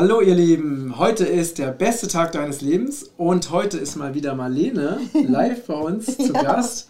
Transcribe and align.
Hallo 0.00 0.20
ihr 0.20 0.36
Lieben, 0.36 0.96
heute 0.96 1.24
ist 1.24 1.58
der 1.58 1.72
beste 1.72 2.06
Tag 2.06 2.30
deines 2.30 2.60
Lebens 2.60 3.10
und 3.16 3.50
heute 3.50 3.78
ist 3.78 3.96
mal 3.96 4.14
wieder 4.14 4.36
Marlene 4.36 5.00
live 5.26 5.66
bei 5.66 5.74
uns 5.74 6.16
zu 6.16 6.32
ja. 6.34 6.40
Gast. 6.40 6.88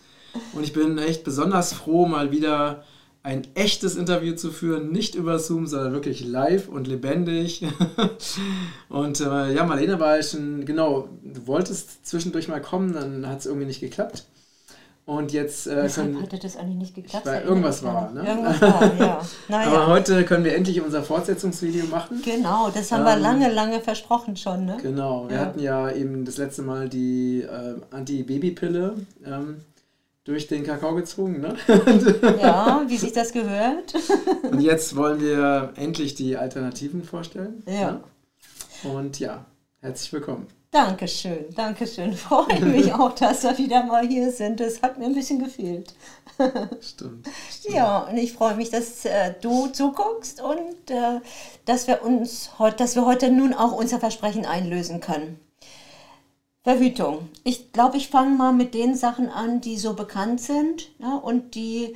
Und 0.52 0.62
ich 0.62 0.74
bin 0.74 0.98
echt 0.98 1.24
besonders 1.24 1.72
froh, 1.72 2.04
mal 2.04 2.32
wieder 2.32 2.84
ein 3.22 3.46
echtes 3.54 3.96
Interview 3.96 4.34
zu 4.34 4.50
führen, 4.50 4.92
nicht 4.92 5.14
über 5.14 5.38
Zoom, 5.38 5.66
sondern 5.66 5.94
wirklich 5.94 6.22
live 6.22 6.68
und 6.68 6.86
lebendig. 6.86 7.64
und 8.90 9.20
äh, 9.20 9.54
ja, 9.54 9.64
Marlene 9.64 9.98
war 9.98 10.22
schon, 10.22 10.66
genau, 10.66 11.08
du 11.22 11.46
wolltest 11.46 12.06
zwischendurch 12.06 12.48
mal 12.48 12.60
kommen, 12.60 12.92
dann 12.92 13.26
hat 13.26 13.38
es 13.38 13.46
irgendwie 13.46 13.68
nicht 13.68 13.80
geklappt. 13.80 14.26
Und 15.08 15.32
jetzt 15.32 15.66
äh, 15.66 15.88
können, 15.88 16.20
hatte 16.20 16.38
das 16.38 16.58
eigentlich 16.58 16.76
nicht 16.76 16.94
geklappt. 16.94 17.24
Weil 17.24 17.42
irgendwas 17.42 17.82
war, 17.82 18.10
ne? 18.10 18.28
Irgendwas 18.28 18.60
war, 18.60 18.94
ja. 18.98 19.20
Naja. 19.48 19.68
Aber 19.68 19.86
heute 19.86 20.22
können 20.26 20.44
wir 20.44 20.54
endlich 20.54 20.82
unser 20.82 21.02
Fortsetzungsvideo 21.02 21.86
machen. 21.86 22.20
Genau, 22.22 22.68
das 22.68 22.92
haben 22.92 23.00
ähm, 23.00 23.06
wir 23.06 23.16
lange, 23.16 23.50
lange 23.50 23.80
versprochen 23.80 24.36
schon, 24.36 24.66
ne? 24.66 24.76
Genau, 24.82 25.26
wir 25.30 25.36
ja. 25.36 25.42
hatten 25.42 25.60
ja 25.60 25.90
eben 25.90 26.26
das 26.26 26.36
letzte 26.36 26.60
Mal 26.60 26.90
die 26.90 27.40
äh, 27.40 27.76
Anti-Baby-Pille 27.90 28.96
ähm, 29.24 29.62
durch 30.24 30.46
den 30.46 30.62
Kakao 30.62 30.94
gezogen, 30.94 31.40
ne? 31.40 31.56
ja, 32.42 32.84
wie 32.86 32.98
sich 32.98 33.14
das 33.14 33.32
gehört. 33.32 33.94
Und 34.42 34.60
jetzt 34.60 34.94
wollen 34.94 35.22
wir 35.22 35.72
endlich 35.76 36.16
die 36.16 36.36
Alternativen 36.36 37.02
vorstellen. 37.02 37.62
Ja. 37.66 37.92
Ne? 37.92 38.00
Und 38.92 39.18
ja, 39.20 39.46
herzlich 39.80 40.12
willkommen. 40.12 40.57
Dankeschön, 40.70 41.46
Dankeschön. 41.54 42.12
Freue 42.16 42.60
mich 42.60 42.92
auch, 42.94 43.14
dass 43.14 43.42
wir 43.42 43.56
wieder 43.56 43.84
mal 43.84 44.06
hier 44.06 44.30
sind. 44.30 44.60
Das 44.60 44.82
hat 44.82 44.98
mir 44.98 45.06
ein 45.06 45.14
bisschen 45.14 45.38
gefehlt. 45.38 45.94
Stimmt. 46.80 47.26
stimmt. 47.50 47.74
Ja, 47.74 48.00
und 48.00 48.16
ich 48.16 48.32
freue 48.32 48.54
mich, 48.54 48.70
dass 48.70 49.04
äh, 49.04 49.34
du 49.40 49.68
zuguckst 49.68 50.40
und 50.40 50.90
äh, 50.90 51.20
dass 51.64 51.86
wir 51.86 52.02
uns 52.04 52.58
heute, 52.58 52.76
dass 52.76 52.94
wir 52.94 53.06
heute 53.06 53.30
nun 53.30 53.54
auch 53.54 53.72
unser 53.72 53.98
Versprechen 53.98 54.46
einlösen 54.46 55.00
können. 55.00 55.40
Verhütung. 56.64 57.28
Ich 57.44 57.72
glaube, 57.72 57.96
ich 57.96 58.08
fange 58.08 58.36
mal 58.36 58.52
mit 58.52 58.74
den 58.74 58.94
Sachen 58.94 59.28
an, 59.28 59.60
die 59.60 59.76
so 59.78 59.94
bekannt 59.94 60.40
sind 60.40 60.90
ne, 61.00 61.18
und 61.20 61.54
die, 61.54 61.94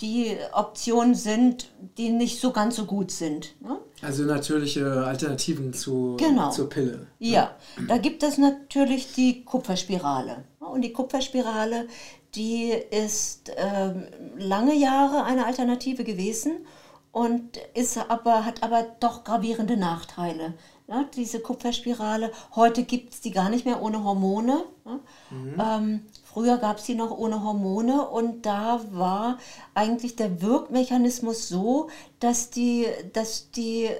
die 0.00 0.36
Optionen 0.52 1.14
sind, 1.14 1.70
die 1.98 2.08
nicht 2.08 2.40
so 2.40 2.50
ganz 2.50 2.76
so 2.76 2.86
gut 2.86 3.10
sind. 3.10 3.54
Ne? 3.60 3.78
Also 4.02 4.24
natürliche 4.24 5.04
Alternativen 5.04 5.72
zu, 5.74 6.16
genau. 6.18 6.50
zur 6.50 6.68
Pille. 6.68 6.92
Ne? 6.92 7.06
Ja, 7.18 7.56
da 7.88 7.98
gibt 7.98 8.22
es 8.22 8.38
natürlich 8.38 9.12
die 9.12 9.44
Kupferspirale. 9.44 10.44
Ne, 10.60 10.66
und 10.66 10.82
die 10.82 10.92
Kupferspirale, 10.92 11.86
die 12.34 12.70
ist 12.70 13.50
äh, 13.50 13.92
lange 14.38 14.74
Jahre 14.74 15.24
eine 15.24 15.46
Alternative 15.46 16.04
gewesen 16.04 16.66
und 17.12 17.58
ist 17.74 17.98
aber, 18.08 18.44
hat 18.44 18.62
aber 18.62 18.86
doch 19.00 19.24
gravierende 19.24 19.76
Nachteile 19.76 20.54
ne, 20.90 21.08
diese 21.14 21.40
Kupferspirale. 21.40 22.30
Heute 22.54 22.82
gibt 22.82 23.14
es 23.14 23.20
die 23.20 23.30
gar 23.30 23.48
nicht 23.48 23.64
mehr 23.64 23.80
ohne 23.80 24.04
Hormone. 24.04 24.64
Ne? 24.84 25.00
Mhm. 25.30 25.54
Ähm, 25.58 26.06
früher 26.24 26.58
gab 26.58 26.78
es 26.78 26.84
die 26.84 26.94
noch 26.94 27.16
ohne 27.16 27.42
Hormone 27.42 28.06
und 28.08 28.44
da 28.44 28.80
war 28.90 29.38
eigentlich 29.72 30.16
der 30.16 30.42
Wirkmechanismus 30.42 31.48
so, 31.48 31.88
dass 32.18 32.50
die, 32.50 32.86
dass 33.12 33.50
die 33.52 33.84
äh, 33.84 33.96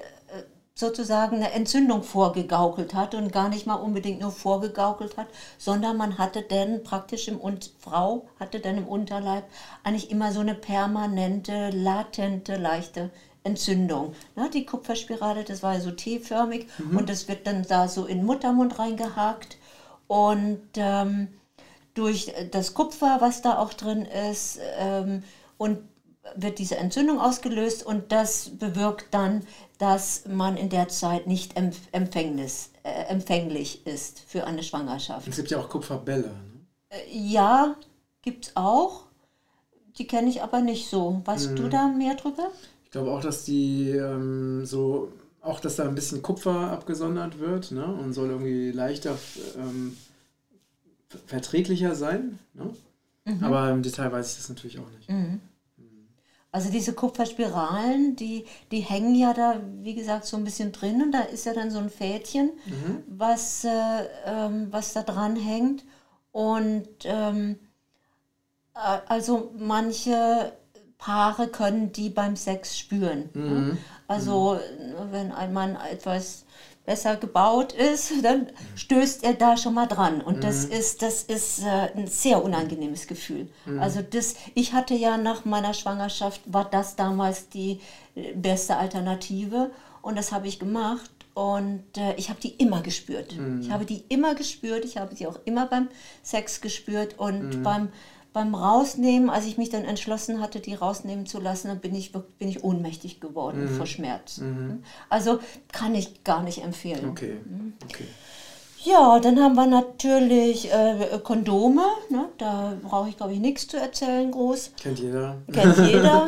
sozusagen 0.75 1.37
eine 1.37 1.53
Entzündung 1.53 2.03
vorgegaukelt 2.03 2.93
hat 2.93 3.15
und 3.15 3.31
gar 3.31 3.49
nicht 3.49 3.65
mal 3.65 3.75
unbedingt 3.75 4.19
nur 4.19 4.31
vorgegaukelt 4.31 5.15
hat, 5.15 5.27
sondern 5.57 5.95
man 5.95 6.17
hatte 6.17 6.41
dann 6.41 6.83
praktisch 6.83 7.29
im 7.29 7.39
und 7.39 7.71
Frau 7.79 8.27
hatte 8.39 8.59
dann 8.59 8.77
im 8.77 8.87
Unterleib 8.87 9.45
eigentlich 9.83 10.11
immer 10.11 10.33
so 10.33 10.41
eine 10.41 10.55
permanente, 10.55 11.69
latente, 11.69 12.57
leichte 12.57 13.11
Entzündung. 13.43 14.13
Ne, 14.35 14.49
die 14.53 14.65
Kupferspirale, 14.65 15.43
das 15.43 15.63
war 15.63 15.73
ja 15.73 15.79
so 15.79 15.91
T-förmig 15.91 16.67
mhm. 16.77 16.97
und 16.97 17.09
das 17.09 17.27
wird 17.27 17.47
dann 17.47 17.63
da 17.63 17.87
so 17.87 18.05
in 18.05 18.17
den 18.17 18.25
Muttermund 18.25 18.77
reingehakt 18.77 19.57
und 20.07 20.61
ähm, 20.75 21.27
durch 21.93 22.33
das 22.51 22.73
Kupfer, 22.73 23.17
was 23.19 23.41
da 23.41 23.57
auch 23.57 23.73
drin 23.73 24.05
ist, 24.05 24.59
ähm, 24.77 25.23
und 25.57 25.79
wird 26.35 26.59
diese 26.59 26.77
Entzündung 26.77 27.19
ausgelöst 27.19 27.85
und 27.85 28.11
das 28.11 28.51
bewirkt 28.57 29.07
dann, 29.11 29.45
dass 29.79 30.23
man 30.27 30.55
in 30.55 30.69
der 30.69 30.87
Zeit 30.87 31.27
nicht 31.27 31.57
empfängnis, 31.91 32.71
äh, 32.83 33.05
empfänglich 33.05 33.85
ist 33.87 34.19
für 34.19 34.45
eine 34.45 34.63
Schwangerschaft. 34.63 35.27
Es 35.27 35.35
gibt 35.35 35.49
ja 35.49 35.59
auch 35.59 35.69
Kupferbälle. 35.69 36.27
Ne? 36.27 36.65
Äh, 36.89 37.17
ja, 37.17 37.75
gibt 38.21 38.45
es 38.47 38.55
auch. 38.55 39.05
Die 39.97 40.07
kenne 40.07 40.29
ich 40.29 40.43
aber 40.43 40.61
nicht 40.61 40.89
so. 40.89 41.21
Weißt 41.25 41.51
mhm. 41.51 41.55
du 41.55 41.69
da 41.69 41.87
mehr 41.87 42.15
drüber? 42.15 42.51
Ich 42.91 42.93
glaube 42.93 43.11
auch, 43.11 43.21
dass 43.21 43.45
die 43.45 43.91
ähm, 43.91 44.65
so, 44.65 45.13
auch 45.39 45.61
dass 45.61 45.77
da 45.77 45.87
ein 45.87 45.95
bisschen 45.95 46.21
Kupfer 46.21 46.71
abgesondert 46.71 47.39
wird 47.39 47.71
ne? 47.71 47.85
und 47.85 48.11
soll 48.11 48.31
irgendwie 48.31 48.71
leichter 48.71 49.17
ähm, 49.57 49.95
verträglicher 51.25 51.95
sein. 51.95 52.37
Ne? 52.53 52.75
Mhm. 53.23 53.43
Aber 53.45 53.69
im 53.69 53.81
Detail 53.81 54.11
weiß 54.11 54.31
ich 54.31 54.37
das 54.39 54.49
natürlich 54.49 54.77
auch 54.77 54.91
nicht. 54.97 55.09
Mhm. 55.09 55.39
Also 56.51 56.69
diese 56.69 56.91
Kupferspiralen, 56.91 58.17
die, 58.17 58.43
die 58.71 58.81
hängen 58.81 59.15
ja 59.15 59.33
da, 59.33 59.61
wie 59.79 59.95
gesagt, 59.95 60.25
so 60.25 60.35
ein 60.35 60.43
bisschen 60.43 60.73
drin 60.73 61.01
und 61.01 61.13
da 61.13 61.21
ist 61.21 61.45
ja 61.45 61.53
dann 61.53 61.71
so 61.71 61.79
ein 61.79 61.89
Fädchen, 61.89 62.51
mhm. 62.65 63.03
was, 63.07 63.63
äh, 63.63 63.69
ähm, 64.25 64.67
was 64.69 64.91
da 64.91 65.03
dran 65.03 65.37
hängt. 65.37 65.85
Und 66.33 66.89
ähm, 67.05 67.57
äh, 68.75 68.99
also 69.07 69.53
manche 69.57 70.51
Paare 71.01 71.47
können 71.47 71.91
die 71.91 72.09
beim 72.09 72.35
Sex 72.35 72.77
spüren. 72.77 73.29
Mhm. 73.33 73.77
Also 74.07 74.59
wenn 75.11 75.31
ein 75.31 75.51
Mann 75.51 75.75
etwas 75.75 76.45
besser 76.85 77.15
gebaut 77.15 77.73
ist, 77.73 78.13
dann 78.23 78.47
stößt 78.75 79.23
er 79.23 79.33
da 79.33 79.57
schon 79.57 79.73
mal 79.73 79.87
dran. 79.87 80.21
Und 80.21 80.37
mhm. 80.37 80.41
das 80.41 80.63
ist, 80.63 81.01
das 81.01 81.23
ist 81.23 81.63
äh, 81.63 81.89
ein 81.95 82.05
sehr 82.05 82.43
unangenehmes 82.43 83.07
Gefühl. 83.07 83.49
Mhm. 83.65 83.79
Also 83.79 84.01
das, 84.07 84.35
ich 84.53 84.73
hatte 84.73 84.93
ja 84.93 85.17
nach 85.17 85.43
meiner 85.43 85.73
Schwangerschaft, 85.73 86.41
war 86.45 86.65
das 86.65 86.95
damals 86.95 87.49
die 87.49 87.79
äh, 88.15 88.33
beste 88.33 88.77
Alternative. 88.77 89.71
Und 90.03 90.19
das 90.19 90.31
habe 90.31 90.47
ich 90.47 90.59
gemacht. 90.59 91.09
Und 91.33 91.83
äh, 91.97 92.13
ich 92.15 92.29
habe 92.29 92.39
die 92.41 92.49
immer 92.49 92.81
gespürt. 92.81 93.35
Mhm. 93.35 93.61
Ich 93.61 93.71
habe 93.71 93.85
die 93.85 94.03
immer 94.09 94.35
gespürt. 94.35 94.85
Ich 94.85 94.97
habe 94.97 95.15
sie 95.15 95.25
auch 95.25 95.39
immer 95.45 95.65
beim 95.65 95.87
Sex 96.21 96.61
gespürt. 96.61 97.17
Und 97.17 97.57
mhm. 97.57 97.63
beim 97.63 97.89
beim 98.33 98.55
Rausnehmen, 98.55 99.29
als 99.29 99.45
ich 99.45 99.57
mich 99.57 99.69
dann 99.69 99.83
entschlossen 99.83 100.39
hatte, 100.39 100.59
die 100.59 100.73
rausnehmen 100.73 101.25
zu 101.25 101.39
lassen, 101.39 101.67
dann 101.67 101.79
bin 101.79 101.93
ich, 101.95 102.11
bin 102.11 102.47
ich 102.47 102.63
ohnmächtig 102.63 103.19
geworden 103.19 103.63
mhm. 103.63 103.77
vor 103.77 103.85
Schmerz. 103.85 104.37
Mhm. 104.37 104.83
Also 105.09 105.39
kann 105.71 105.95
ich 105.95 106.23
gar 106.23 106.41
nicht 106.41 106.63
empfehlen. 106.63 107.09
Okay. 107.09 107.39
Mhm. 107.43 107.73
okay. 107.83 108.05
Ja, 108.83 109.19
dann 109.19 109.39
haben 109.39 109.55
wir 109.55 109.67
natürlich 109.67 110.71
äh, 110.73 111.19
Kondome. 111.23 111.83
Ne? 112.09 112.29
Da 112.39 112.73
brauche 112.81 113.09
ich, 113.09 113.17
glaube 113.17 113.33
ich, 113.33 113.39
nichts 113.39 113.67
zu 113.67 113.77
erzählen 113.77 114.31
groß. 114.31 114.71
Kennt 114.81 114.99
jeder. 114.99 115.37
Kennt 115.51 115.77
jeder. 115.77 116.27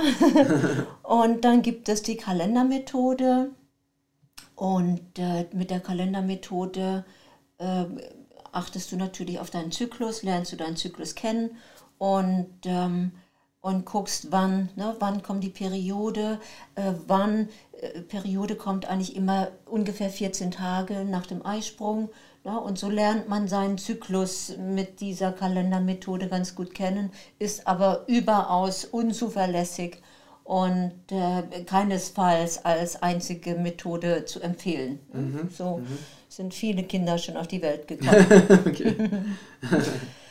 Und 1.04 1.44
dann 1.46 1.64
gibt 1.64 1.90
es 1.90 2.04
die 2.04 2.16
Kalendermethode. 2.16 3.50
Und 4.56 5.18
äh, 5.18 5.48
mit 5.52 5.72
der 5.72 5.80
Kalendermethode 5.80 7.06
äh, 7.58 7.86
achtest 8.52 8.92
du 8.92 8.98
natürlich 8.98 9.40
auf 9.40 9.50
deinen 9.50 9.72
Zyklus, 9.72 10.22
lernst 10.22 10.52
du 10.52 10.56
deinen 10.56 10.76
Zyklus 10.76 11.16
kennen 11.16 11.58
und, 12.04 12.50
ähm, 12.66 13.14
und 13.62 13.86
guckst, 13.86 14.28
wann, 14.30 14.68
ne, 14.76 14.94
wann 15.00 15.24
kommt 15.24 15.42
die 15.42 15.50
Periode, 15.50 16.38
äh, 16.76 16.92
wann, 17.08 17.48
äh, 17.80 18.02
Periode 18.02 18.56
kommt 18.56 18.86
eigentlich 18.90 19.16
immer 19.16 19.52
ungefähr 19.66 20.10
14 20.10 20.52
Tage 20.52 21.06
nach 21.06 21.26
dem 21.26 21.46
Eisprung. 21.46 22.10
Ne, 22.44 22.60
und 22.60 22.78
so 22.78 22.90
lernt 22.90 23.30
man 23.30 23.48
seinen 23.48 23.78
Zyklus 23.78 24.58
mit 24.58 25.00
dieser 25.00 25.32
Kalendermethode 25.32 26.28
ganz 26.28 26.56
gut 26.56 26.74
kennen, 26.74 27.10
ist 27.40 27.68
aber 27.68 28.04
überaus 28.08 28.84
unzuverlässig 28.84 30.02
und 30.44 30.92
äh, 31.10 31.64
keinesfalls 31.64 32.66
als 32.66 33.02
einzige 33.02 33.56
Methode 33.56 34.26
zu 34.26 34.42
empfehlen. 34.42 35.00
Mhm, 35.14 35.50
so 35.50 35.78
mhm. 35.78 35.98
sind 36.28 36.54
viele 36.54 36.84
Kinder 36.84 37.18
schon 37.18 37.38
auf 37.38 37.48
die 37.48 37.62
Welt 37.62 37.88
gekommen. 37.88 39.38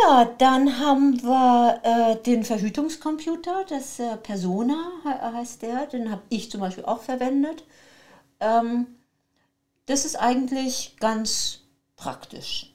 Ja, 0.00 0.24
dann 0.38 0.78
haben 0.78 1.22
wir 1.22 1.80
äh, 1.82 2.16
den 2.22 2.44
Verhütungscomputer, 2.44 3.64
das 3.68 3.98
äh, 3.98 4.16
Persona 4.16 4.92
heißt 5.04 5.62
der, 5.62 5.86
den 5.86 6.10
habe 6.10 6.22
ich 6.28 6.50
zum 6.50 6.60
Beispiel 6.60 6.84
auch 6.84 7.00
verwendet. 7.02 7.64
Ähm, 8.40 8.86
das 9.86 10.04
ist 10.04 10.16
eigentlich 10.16 10.96
ganz 10.98 11.60
praktisch. 11.96 12.72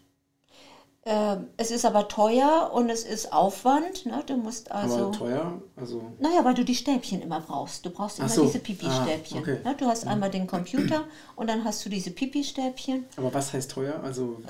Ähm, 1.06 1.48
es 1.56 1.72
ist 1.72 1.86
aber 1.86 2.10
teuer 2.10 2.72
und 2.74 2.90
es 2.90 3.06
ist 3.06 3.31
Aufwand. 3.31 4.06
Ne? 4.06 4.22
Du 4.25 4.36
musst 4.36 4.72
also. 4.72 5.08
Aber 5.08 5.12
teuer? 5.14 5.62
Also 5.78 6.04
naja, 6.19 6.44
weil 6.44 6.54
du 6.54 6.66
die 6.66 6.75
Stäbchen 6.75 7.22
immer 7.22 7.40
brauchst. 7.40 7.86
Du 7.86 7.90
brauchst 7.90 8.19
immer 8.19 8.28
so. 8.28 8.44
diese 8.44 8.60
Pipi-Stäbchen. 8.60 9.38
Ah, 9.38 9.42
okay. 9.42 9.60
ne? 9.64 9.75
Du 9.78 9.86
hast 9.86 10.04
mhm. 10.04 10.12
einmal 10.12 10.30
den 10.30 10.48
Computer 10.48 11.06
und 11.38 11.50
dann 11.50 11.64
hast 11.64 11.86
du 11.86 11.90
diese 11.90 12.12
Pipi-Stäbchen. 12.12 13.06
Aber 13.16 13.34
was 13.34 13.54
heißt 13.54 13.72
teuer? 13.72 14.02
Also. 14.04 14.42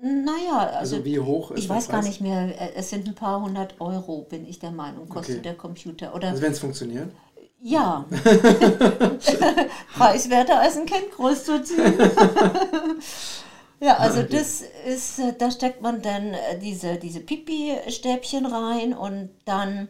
Naja, 0.00 0.58
also, 0.58 0.96
also 0.96 1.04
wie 1.04 1.18
hoch 1.18 1.50
ist 1.52 1.60
Ich 1.60 1.68
weiß 1.68 1.88
gar 1.88 2.02
nicht 2.02 2.20
mehr, 2.20 2.60
äh, 2.60 2.74
es 2.74 2.90
sind 2.90 3.06
ein 3.08 3.14
paar 3.14 3.40
hundert 3.40 3.80
Euro, 3.80 4.26
bin 4.28 4.46
ich 4.46 4.58
der 4.58 4.70
Meinung, 4.70 5.08
kostet 5.08 5.36
okay. 5.36 5.42
der 5.42 5.54
Computer. 5.54 6.14
Oder, 6.14 6.28
also 6.28 6.42
wenn 6.42 6.52
es 6.52 6.58
funktioniert? 6.58 7.10
Ja. 7.60 8.04
Preiswerter 9.96 10.60
als 10.60 10.76
ein 10.76 10.86
Kind 10.86 11.10
großzuziehen. 11.12 11.94
ja, 13.80 13.96
also 13.96 14.22
das 14.22 14.62
ist, 14.86 15.18
äh, 15.18 15.34
da 15.36 15.50
steckt 15.50 15.80
man 15.80 16.02
dann 16.02 16.34
äh, 16.34 16.58
diese, 16.60 16.96
diese 16.96 17.20
Pipi-Stäbchen 17.20 18.46
rein 18.46 18.92
und 18.92 19.30
dann 19.46 19.88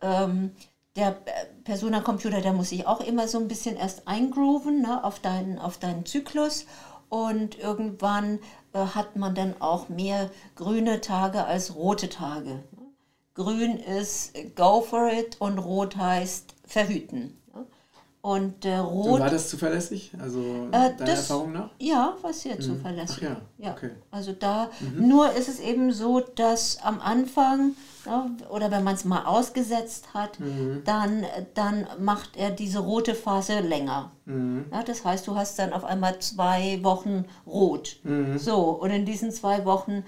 ähm, 0.00 0.52
der 0.96 1.16
Persona-Computer, 1.64 2.40
der 2.40 2.54
muss 2.54 2.70
sich 2.70 2.86
auch 2.86 3.00
immer 3.00 3.28
so 3.28 3.38
ein 3.38 3.48
bisschen 3.48 3.76
erst 3.76 4.08
eingrooven 4.08 4.80
ne, 4.80 5.04
auf, 5.04 5.20
deinen, 5.20 5.58
auf 5.58 5.76
deinen 5.76 6.06
Zyklus 6.06 6.64
und 7.08 7.58
irgendwann 7.58 8.40
äh, 8.72 8.78
hat 8.78 9.16
man 9.16 9.34
dann 9.34 9.60
auch 9.60 9.88
mehr 9.88 10.30
grüne 10.54 11.00
Tage 11.00 11.44
als 11.44 11.74
rote 11.74 12.08
Tage. 12.08 12.62
Grün 13.34 13.76
ist 13.76 14.32
go 14.54 14.80
for 14.80 15.12
it 15.12 15.40
und 15.40 15.58
rot 15.58 15.96
heißt 15.96 16.54
verhüten. 16.64 17.38
Und 18.26 18.64
äh, 18.64 18.78
rot. 18.78 19.20
War 19.20 19.30
das 19.30 19.48
zuverlässig? 19.50 20.10
Also 20.20 20.40
äh, 20.40 20.70
deiner 20.72 20.96
das, 20.96 21.30
Erfahrung 21.30 21.52
nach? 21.52 21.70
Ja, 21.78 22.16
war 22.22 22.32
sehr 22.32 22.56
mhm. 22.56 22.60
zuverlässig. 22.60 23.18
Ach 23.18 23.22
ja, 23.22 23.36
ja. 23.58 23.70
Okay. 23.70 23.90
Also 24.10 24.32
da, 24.32 24.68
mhm. 24.80 25.06
nur 25.06 25.30
ist 25.30 25.48
es 25.48 25.60
eben 25.60 25.92
so, 25.92 26.18
dass 26.18 26.82
am 26.82 26.98
Anfang, 27.00 27.76
ja, 28.04 28.28
oder 28.50 28.72
wenn 28.72 28.82
man 28.82 28.96
es 28.96 29.04
mal 29.04 29.26
ausgesetzt 29.26 30.12
hat, 30.12 30.40
mhm. 30.40 30.82
dann, 30.84 31.24
dann 31.54 31.86
macht 32.00 32.36
er 32.36 32.50
diese 32.50 32.80
rote 32.80 33.14
Phase 33.14 33.60
länger. 33.60 34.10
Mhm. 34.24 34.64
Ja, 34.72 34.82
das 34.82 35.04
heißt, 35.04 35.24
du 35.28 35.36
hast 35.36 35.56
dann 35.60 35.72
auf 35.72 35.84
einmal 35.84 36.18
zwei 36.18 36.80
Wochen 36.82 37.26
rot. 37.46 37.98
Mhm. 38.02 38.38
So, 38.38 38.56
und 38.56 38.90
in 38.90 39.06
diesen 39.06 39.30
zwei 39.30 39.64
Wochen 39.64 40.02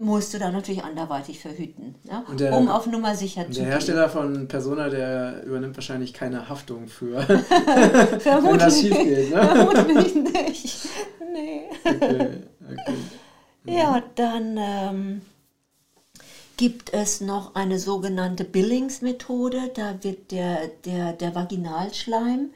musst 0.00 0.32
du 0.32 0.38
da 0.38 0.50
natürlich 0.50 0.82
anderweitig 0.82 1.40
verhüten, 1.40 1.94
ja? 2.04 2.24
Der, 2.38 2.54
um 2.54 2.68
auf 2.68 2.86
Nummer 2.86 3.14
sicher 3.14 3.42
zu 3.42 3.50
gehen. 3.50 3.64
Der 3.64 3.72
Hersteller 3.72 4.08
von 4.08 4.48
Persona, 4.48 4.88
der 4.88 5.44
übernimmt 5.44 5.76
wahrscheinlich 5.76 6.14
keine 6.14 6.48
Haftung 6.48 6.88
für, 6.88 7.16
wenn 7.28 8.58
das 8.58 8.80
schief 8.80 8.96
geht. 8.96 9.30
Ne? 9.30 9.42
Vermutlich 9.42 10.14
nicht. 10.14 10.88
Nee. 11.32 11.62
Okay, 11.84 12.28
okay. 12.64 12.94
Ja, 13.66 14.02
dann 14.14 14.56
ähm, 14.56 15.20
gibt 16.56 16.94
es 16.94 17.20
noch 17.20 17.54
eine 17.54 17.78
sogenannte 17.78 18.44
Billings-Methode. 18.44 19.70
Da 19.74 20.02
wird 20.02 20.30
der, 20.32 20.68
der, 20.86 21.12
der 21.12 21.34
Vaginalschleim 21.34 22.50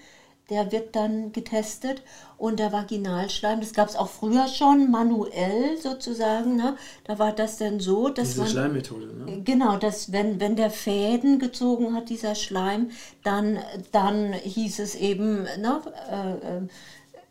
der 0.50 0.72
wird 0.72 0.94
dann 0.94 1.32
getestet 1.32 2.02
und 2.36 2.58
der 2.58 2.72
Vaginalschleim, 2.72 3.60
das 3.60 3.72
gab 3.72 3.88
es 3.88 3.96
auch 3.96 4.08
früher 4.08 4.46
schon, 4.48 4.90
manuell 4.90 5.78
sozusagen, 5.78 6.56
ne? 6.56 6.76
da 7.04 7.18
war 7.18 7.32
das 7.32 7.56
dann 7.56 7.80
so, 7.80 8.10
dass 8.10 8.28
Diese 8.28 8.40
man... 8.40 8.50
Schleimmethode, 8.50 9.06
ne? 9.06 9.42
Genau, 9.42 9.78
dass 9.78 10.12
wenn, 10.12 10.40
wenn 10.40 10.56
der 10.56 10.70
Fäden 10.70 11.38
gezogen 11.38 11.94
hat, 11.94 12.10
dieser 12.10 12.34
Schleim, 12.34 12.90
dann, 13.22 13.58
dann 13.92 14.32
hieß 14.34 14.80
es 14.80 14.94
eben, 14.94 15.44
ne, 15.44 15.80
äh, 16.10 16.58
äh 16.58 16.68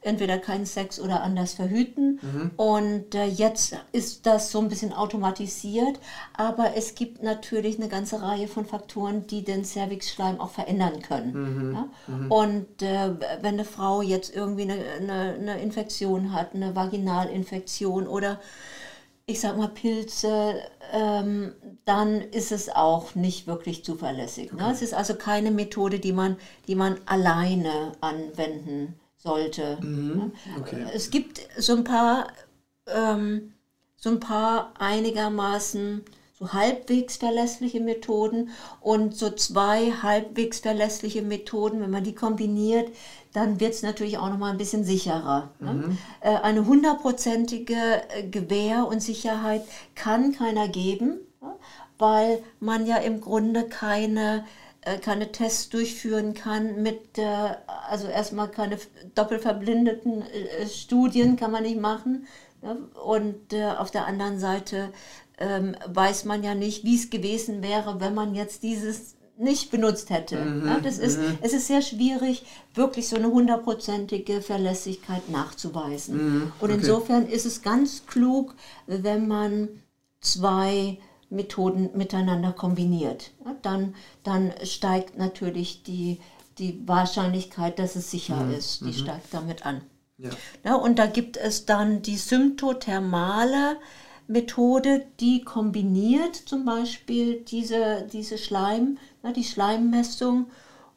entweder 0.04 0.38
keinen 0.38 0.66
Sex 0.66 1.00
oder 1.00 1.24
anders 1.24 1.54
verhüten. 1.54 2.20
Mhm. 2.22 2.52
Und 2.58 3.16
äh, 3.16 3.26
jetzt 3.26 3.78
ist 3.92 4.26
das 4.26 4.52
so 4.52 4.60
ein 4.60 4.70
bisschen 4.70 4.94
automatisiert, 4.94 6.00
aber 6.36 6.76
es 6.76 6.96
gibt 6.96 7.24
natürlich 7.24 7.78
eine 7.78 7.90
ganze 7.90 8.22
Reihe 8.22 8.48
von 8.48 8.66
Faktoren, 8.66 9.28
die 9.28 9.44
den 9.44 9.66
Cervixschleim 9.66 10.40
auch 10.40 10.52
verändern 10.52 11.02
können. 11.02 11.34
Mhm. 11.34 11.74
Ja? 11.74 11.90
Mhm. 12.08 12.32
Und 12.32 12.82
äh, 12.82 13.12
wenn 13.42 13.56
eine 13.56 13.66
Frau 13.66 14.02
jetzt 14.02 14.36
irgendwie 14.36 14.64
eine, 14.64 14.78
eine, 15.00 15.36
eine 15.40 15.62
Infektion 15.62 16.34
hat, 16.34 16.54
eine 16.54 16.76
Vaginalinfektion 16.76 18.08
oder 18.08 18.40
ich 19.26 19.40
sag 19.40 19.58
mal 19.58 19.70
Pilze, 19.70 20.56
ähm, 20.92 21.54
dann 21.86 22.20
ist 22.22 22.52
es 22.52 22.70
auch 22.70 23.16
nicht 23.16 23.48
wirklich 23.48 23.86
zuverlässig. 23.86 24.52
Ne? 24.52 24.58
Okay. 24.58 24.68
Ne? 24.68 24.74
Es 24.74 24.82
ist 24.82 24.94
also 24.94 25.16
keine 25.16 25.52
Methode, 25.52 26.00
die 26.00 26.12
man, 26.12 26.36
die 26.68 26.76
man 26.76 26.98
alleine 27.06 27.94
anwenden 28.02 28.88
kann 28.88 29.03
sollte. 29.24 29.78
Mhm. 29.82 30.34
Okay. 30.60 30.86
Es 30.94 31.10
gibt 31.10 31.42
so 31.58 31.76
ein 31.76 31.84
paar, 31.84 32.28
ähm, 32.88 33.54
so 33.96 34.10
ein 34.10 34.20
paar 34.20 34.74
einigermaßen 34.78 36.04
so 36.38 36.52
halbwegs 36.52 37.18
verlässliche 37.18 37.80
Methoden 37.80 38.50
und 38.82 39.16
so 39.16 39.30
zwei 39.30 39.92
halbwegs 39.92 40.60
verlässliche 40.60 41.22
Methoden, 41.22 41.80
wenn 41.80 41.92
man 41.92 42.04
die 42.04 42.16
kombiniert, 42.16 42.90
dann 43.32 43.60
wird 43.60 43.74
es 43.74 43.82
natürlich 43.82 44.18
auch 44.18 44.30
noch 44.30 44.38
mal 44.38 44.52
ein 44.52 44.58
bisschen 44.58 44.84
sicherer. 44.84 45.52
Ne? 45.60 45.74
Mhm. 45.74 45.98
Äh, 46.22 46.36
eine 46.38 46.66
hundertprozentige 46.66 48.02
äh, 48.10 48.28
Gewähr 48.28 48.88
und 48.88 49.02
Sicherheit 49.02 49.64
kann 49.96 50.34
keiner 50.34 50.68
geben, 50.68 51.20
weil 51.98 52.44
man 52.60 52.86
ja 52.86 52.98
im 52.98 53.22
Grunde 53.22 53.70
keine 53.70 54.44
keine 55.02 55.32
Tests 55.32 55.70
durchführen 55.70 56.34
kann 56.34 56.82
mit, 56.82 57.18
äh, 57.18 57.56
also 57.90 58.08
erstmal 58.08 58.50
keine 58.50 58.78
doppelverblindeten 59.16 60.22
äh, 60.22 60.68
Studien 60.68 61.36
kann 61.36 61.52
man 61.52 61.64
nicht 61.64 61.80
machen. 61.80 62.28
Ne? 62.62 62.78
Und 63.04 63.54
auf 63.78 63.92
der 63.92 64.08
anderen 64.08 64.40
Seite 64.40 64.90
ähm, 65.38 65.76
weiß 65.88 66.26
man 66.26 66.44
ja 66.44 66.56
nicht, 66.56 66.84
wie 66.84 66.96
es 66.96 67.10
gewesen 67.10 67.62
wäre, 67.62 68.00
wenn 68.00 68.14
man 68.14 68.36
jetzt 68.36 68.64
dieses 68.64 69.16
nicht 69.38 69.72
benutzt 69.72 70.10
hätte. 70.10 70.38
Mhm, 70.38 70.68
ja, 70.68 70.80
das 70.80 71.00
ist, 71.00 71.18
mhm. 71.18 71.38
Es 71.42 71.54
ist 71.54 71.68
sehr 71.68 71.82
schwierig, 71.82 72.46
wirklich 72.76 73.10
so 73.10 73.16
eine 73.16 73.32
hundertprozentige 73.32 74.42
Verlässlichkeit 74.42 75.30
nachzuweisen. 75.30 76.16
Mhm, 76.16 76.52
Und 76.60 76.70
insofern 76.70 77.28
ist 77.28 77.46
es 77.46 77.62
ganz 77.62 78.06
klug, 78.06 78.54
wenn 78.86 79.28
man 79.28 79.70
zwei 80.22 81.00
Methoden 81.34 81.90
miteinander 81.96 82.52
kombiniert. 82.52 83.32
Dann, 83.62 83.96
dann 84.24 84.54
steigt 84.64 85.18
natürlich 85.18 85.84
die, 85.84 86.20
die 86.58 86.82
Wahrscheinlichkeit, 86.86 87.80
dass 87.80 87.96
es 87.96 88.12
sicher 88.12 88.44
mhm. 88.44 88.54
ist, 88.54 88.82
die 88.82 88.86
mhm. 88.86 88.94
steigt 88.94 89.34
damit 89.34 89.66
an. 89.66 89.82
Ja. 90.18 90.30
ja. 90.64 90.76
und 90.76 91.00
da 91.00 91.08
gibt 91.08 91.38
es 91.38 91.66
dann 91.66 92.02
die 92.02 92.18
symptothermale 92.18 93.78
Methode, 94.28 95.06
die 95.20 95.44
kombiniert 95.44 96.36
zum 96.36 96.66
Beispiel 96.66 97.42
diese, 97.42 98.08
diese 98.12 98.38
Schleim, 98.38 98.98
ja, 99.24 99.32
die 99.32 99.44
Schleimmessung 99.44 100.48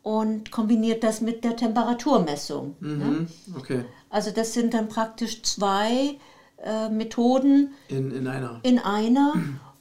und 0.02 0.52
kombiniert 0.52 1.02
das 1.02 1.20
mit 1.20 1.42
der 1.42 1.56
Temperaturmessung. 1.56 2.76
Mhm. 2.78 3.26
Okay. 3.56 3.84
Also 4.10 4.30
das 4.30 4.52
sind 4.52 4.74
dann 4.74 4.88
praktisch 4.88 5.42
zwei 5.42 6.18
äh, 6.62 6.88
Methoden 6.88 7.74
in, 7.88 8.12
in 8.12 8.28
einer. 8.28 8.60
In 8.62 8.78
einer. 8.78 9.34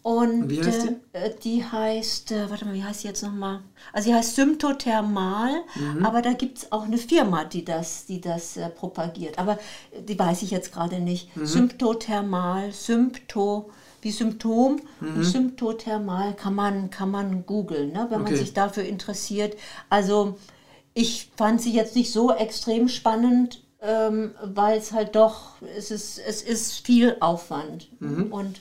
Und 0.05 0.51
wie 0.51 0.63
heißt 0.63 0.83
die? 0.83 1.17
Äh, 1.17 1.31
die 1.43 1.65
heißt, 1.65 2.31
äh, 2.31 2.47
warte 2.51 2.63
mal, 2.63 2.75
wie 2.75 2.83
heißt 2.83 3.01
sie 3.01 3.07
jetzt 3.07 3.24
nochmal? 3.24 3.62
Also 3.91 4.09
sie 4.09 4.13
heißt 4.13 4.35
Symptothermal, 4.35 5.63
mhm. 5.74 6.05
aber 6.05 6.21
da 6.21 6.33
gibt 6.33 6.59
es 6.59 6.71
auch 6.71 6.83
eine 6.83 7.00
Firma, 7.00 7.43
die 7.43 7.65
das, 7.65 8.05
die 8.05 8.21
das 8.21 8.55
äh, 8.55 8.69
propagiert. 8.69 9.39
Aber 9.39 9.57
die 10.07 10.19
weiß 10.19 10.43
ich 10.43 10.51
jetzt 10.51 10.71
gerade 10.71 11.00
nicht. 11.00 11.35
Mhm. 11.35 11.47
Symptothermal, 11.47 12.71
Sympto, 12.71 13.71
wie 14.03 14.12
Symptom 14.12 14.79
mhm. 15.00 15.15
und 15.15 15.24
Symptothermal 15.24 16.35
kann 16.35 16.53
man, 16.53 16.91
kann 16.91 17.09
man 17.09 17.47
googeln, 17.47 17.91
ne, 17.91 18.05
wenn 18.12 18.21
okay. 18.21 18.33
man 18.33 18.39
sich 18.39 18.53
dafür 18.53 18.83
interessiert. 18.83 19.57
Also 19.89 20.38
ich 20.93 21.31
fand 21.35 21.59
sie 21.63 21.74
jetzt 21.74 21.95
nicht 21.95 22.13
so 22.13 22.31
extrem 22.31 22.89
spannend, 22.89 23.63
ähm, 23.81 24.35
weil 24.43 24.77
es 24.77 24.91
halt 24.91 25.15
doch, 25.15 25.53
es 25.75 25.89
ist, 25.89 26.19
es 26.19 26.43
ist 26.43 26.85
viel 26.85 27.17
Aufwand. 27.21 27.89
Mhm. 28.00 28.31
Und 28.31 28.59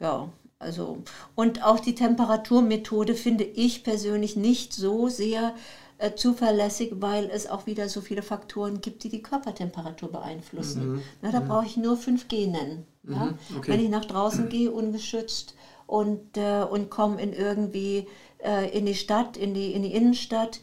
ja. 0.00 0.28
Also, 0.62 0.98
und 1.34 1.64
auch 1.64 1.80
die 1.80 1.94
Temperaturmethode 1.94 3.14
finde 3.14 3.44
ich 3.44 3.84
persönlich 3.84 4.36
nicht 4.36 4.72
so 4.72 5.08
sehr 5.08 5.54
äh, 5.98 6.14
zuverlässig, 6.14 6.94
weil 6.96 7.30
es 7.30 7.48
auch 7.48 7.66
wieder 7.66 7.88
so 7.88 8.00
viele 8.00 8.22
Faktoren 8.22 8.80
gibt, 8.80 9.04
die 9.04 9.08
die 9.08 9.22
Körpertemperatur 9.22 10.10
beeinflussen. 10.10 10.94
Mhm. 10.94 11.02
Na, 11.20 11.30
da 11.30 11.40
mhm. 11.40 11.48
brauche 11.48 11.66
ich 11.66 11.76
nur 11.76 11.96
5G 11.96 12.50
nennen. 12.50 12.86
Mhm. 13.02 13.14
Ja? 13.14 13.34
Okay. 13.56 13.72
Wenn 13.72 13.80
ich 13.80 13.88
nach 13.88 14.04
draußen 14.04 14.48
gehe, 14.48 14.72
ungeschützt 14.72 15.54
und, 15.86 16.36
äh, 16.36 16.64
und 16.68 16.90
komme 16.90 17.20
in 17.20 17.32
irgendwie 17.32 18.08
äh, 18.38 18.76
in 18.76 18.86
die 18.86 18.94
Stadt, 18.94 19.36
in 19.36 19.54
die, 19.54 19.72
in 19.72 19.82
die 19.82 19.94
Innenstadt, 19.94 20.60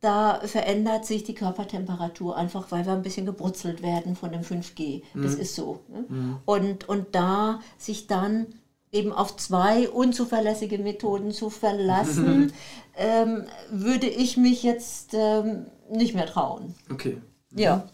da 0.00 0.40
verändert 0.44 1.04
sich 1.04 1.24
die 1.24 1.34
Körpertemperatur 1.34 2.36
einfach, 2.36 2.70
weil 2.70 2.86
wir 2.86 2.92
ein 2.92 3.02
bisschen 3.02 3.26
gebrutzelt 3.26 3.82
werden 3.82 4.14
von 4.14 4.30
dem 4.30 4.42
5G. 4.42 5.02
Das 5.14 5.34
mhm. 5.34 5.40
ist 5.40 5.54
so. 5.54 5.80
Ne? 5.88 6.04
Mhm. 6.08 6.36
Und, 6.44 6.88
und 6.88 7.14
da 7.14 7.60
sich 7.76 8.06
dann 8.06 8.46
eben 8.92 9.12
auf 9.12 9.36
zwei 9.36 9.88
unzuverlässige 9.88 10.78
Methoden 10.78 11.32
zu 11.32 11.50
verlassen, 11.50 12.52
ähm, 12.96 13.44
würde 13.70 14.06
ich 14.06 14.36
mich 14.36 14.62
jetzt 14.62 15.10
ähm, 15.12 15.66
nicht 15.90 16.14
mehr 16.14 16.26
trauen. 16.26 16.74
Okay. 16.90 17.18
Mhm. 17.50 17.58
Ja. 17.58 17.88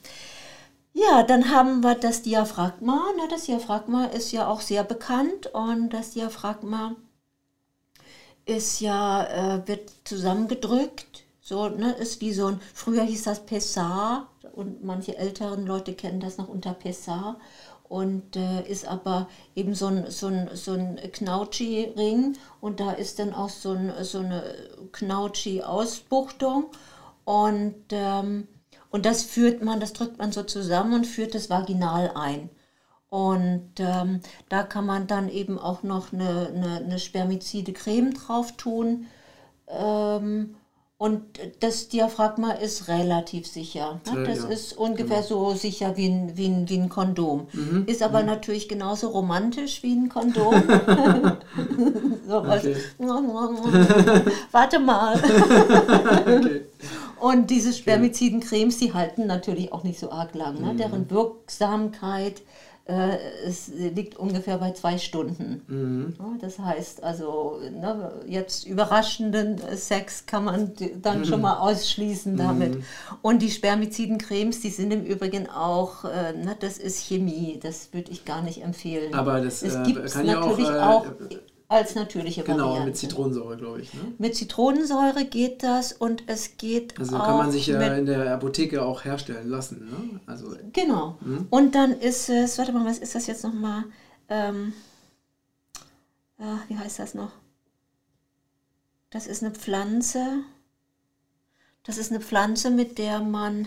Ja, 0.97 1.25
dann 1.25 1.51
haben 1.51 1.83
wir 1.83 1.97
das 1.97 2.23
Diaphragma. 2.23 3.03
Na, 3.17 3.27
das 3.29 3.45
Diaphragma 3.45 4.05
ist 4.05 4.31
ja 4.31 4.47
auch 4.47 4.61
sehr 4.61 4.85
bekannt 4.85 5.49
und 5.53 5.91
das 5.91 6.11
Diaphragma 6.11 6.95
ist 8.47 8.81
ja, 8.81 9.25
äh, 9.25 9.67
wird 9.67 9.91
zusammengedrückt. 10.05 11.25
So, 11.41 11.69
ne, 11.69 11.93
ist 11.93 12.21
wie 12.21 12.33
so 12.33 12.47
ein, 12.47 12.61
früher 12.73 13.03
hieß 13.03 13.25
das 13.25 13.45
Pessar 13.45 14.29
und 14.53 14.85
manche 14.85 15.19
älteren 15.19 15.67
Leute 15.67 15.95
kennen 15.95 16.21
das 16.21 16.39
noch 16.39 16.49
unter 16.49 16.73
Pessar 16.73 17.39
und 17.95 18.37
äh, 18.37 18.63
ist 18.69 18.87
aber 18.89 19.29
eben 19.55 19.75
so 19.75 19.87
ein, 19.87 20.11
so 20.11 20.27
ein, 20.29 20.51
so 20.55 20.73
ein 20.73 20.97
Knautschi-Ring 20.97 22.37
und 22.61 22.81
da 22.81 22.91
ist 22.93 23.19
dann 23.21 23.33
auch 23.33 23.51
so, 23.51 23.71
ein, 23.73 23.93
so 24.03 24.19
eine 24.19 24.43
Knautschi-Ausbuchtung 24.93 26.67
Und, 27.25 27.85
ähm, 27.91 28.49
und 28.91 29.07
das 29.07 29.25
führt 29.25 29.63
man, 29.63 29.81
das 29.81 29.93
drückt 29.95 30.19
man 30.19 30.33
so 30.33 30.43
zusammen 30.45 30.95
und 30.95 31.07
führt 31.07 31.35
das 31.35 31.51
vaginal 31.51 32.13
ein. 32.17 32.51
Und 33.09 33.73
ähm, 33.79 34.21
da 34.49 34.63
kann 34.65 34.87
man 34.87 35.07
dann 35.07 35.29
eben 35.29 35.59
auch 35.59 35.83
noch 35.85 36.13
eine, 36.13 36.49
eine, 36.49 36.77
eine 36.79 36.99
spermizide 36.99 37.73
Creme 37.73 38.15
drauf 38.15 38.53
tun. 38.57 39.07
Ähm, 39.69 40.57
und 40.97 41.23
das 41.59 41.89
Diaphragma 41.89 42.53
ist 42.53 42.87
relativ 42.87 43.49
sicher. 43.49 44.01
Ne? 44.07 44.25
Das 44.25 44.45
ja, 44.45 44.49
ist 44.49 44.79
ungefähr 44.79 45.23
genau. 45.23 45.51
so 45.51 45.55
sicher 45.55 45.97
wie 45.97 46.07
ein, 46.07 46.37
wie 46.37 46.47
ein, 46.47 46.69
wie 46.69 46.79
ein 46.79 46.89
Kondom. 46.89 47.49
Mhm. 47.53 47.85
Ist 47.87 48.01
aber 48.03 48.21
mhm. 48.21 48.27
natürlich 48.27 48.69
genauso 48.69 49.09
romantisch 49.09 49.83
wie 49.83 49.93
ein 49.93 50.09
Kondom. 50.09 50.55
so 52.29 52.39
okay. 52.39 52.77
Warte 54.53 54.79
mal. 54.79 55.17
okay. 55.17 56.63
Und 57.21 57.51
diese 57.51 57.73
spermiziden 57.73 58.41
Cremes, 58.41 58.79
die 58.79 58.93
halten 58.93 59.27
natürlich 59.27 59.73
auch 59.73 59.83
nicht 59.83 59.99
so 59.99 60.13
arg 60.13 60.35
lang. 60.35 60.61
Ne? 60.61 60.75
Mhm. 60.75 60.77
Deren 60.79 61.11
Wirksamkeit 61.11 62.43
äh, 62.87 63.17
es 63.47 63.69
liegt 63.69 64.17
ungefähr 64.19 64.59
bei 64.59 64.73
zwei 64.73 64.99
Stunden. 64.99 65.63
Mhm. 65.69 66.39
das 66.41 66.59
heißt 66.59 67.03
also, 67.03 67.59
ne, 67.73 68.13
jetzt 68.27 68.67
überraschenden 68.67 69.59
Sex 69.75 70.27
kann 70.27 70.45
man 70.45 70.73
dann 71.01 71.21
mhm. 71.21 71.25
schon 71.25 71.41
mal 71.41 71.59
ausschließen 71.59 72.37
damit. 72.37 72.75
Mhm. 72.75 72.85
Und 73.23 73.41
die 73.41 73.51
spermiziden 73.51 74.19
Cremes, 74.19 74.61
die 74.61 74.69
sind 74.69 74.93
im 74.93 75.03
Übrigen 75.03 75.49
auch, 75.49 76.05
äh, 76.05 76.35
ne, 76.35 76.57
das 76.61 76.77
ist 76.77 77.01
Chemie, 77.01 77.59
das 77.63 77.89
würde 77.93 78.11
ich 78.11 78.27
gar 78.27 78.43
nicht 78.43 78.63
empfehlen. 78.63 79.15
Aber 79.15 79.41
das 79.41 79.63
äh, 79.63 79.69
kann 80.13 80.27
ja 80.27 80.43
auch, 80.43 80.59
äh, 80.59 80.79
auch 80.81 81.07
als 81.69 81.95
natürliche 81.95 82.43
genau, 82.43 82.71
Variante. 82.71 82.79
Genau, 82.79 82.87
mit 82.87 82.97
Zitronensäure, 82.97 83.57
glaube 83.57 83.81
ich. 83.81 83.95
Ne? 83.95 84.01
Mit 84.19 84.37
Zitronensäure 84.37 85.25
geht 85.25 85.63
das 85.63 85.93
und 85.93 86.25
es 86.27 86.57
geht 86.57 86.99
Also 86.99 87.17
kann 87.19 87.39
man 87.39 87.51
sich 87.51 87.67
ja 87.67 87.81
in 87.95 88.07
der 88.07 88.35
Apotheke 88.35 88.83
auch 88.85 89.05
herstellen 89.05 89.49
lassen. 89.49 89.87
Ne? 89.87 90.21
Also, 90.27 90.55
genau. 90.73 91.19
Hm? 91.23 91.47
Und 91.51 91.75
dann 91.75 91.93
ist 91.93 92.29
es, 92.29 92.59
warte 92.59 92.73
mal, 92.73 92.85
was 92.85 92.99
ist 92.99 93.15
das 93.15 93.27
jetzt 93.27 93.45
nochmal? 93.45 93.85
Ähm, 94.29 94.73
äh, 96.39 96.45
wie 96.69 96.77
heißt 96.77 96.99
das 96.99 97.15
noch? 97.15 97.31
Das 99.11 99.27
ist 99.27 99.43
eine 99.43 99.53
Pflanze. 99.53 100.41
Das 101.83 101.99
ist 101.99 102.11
eine 102.11 102.21
Pflanze, 102.21 102.71
mit 102.71 102.99
der 102.99 103.21
man 103.21 103.67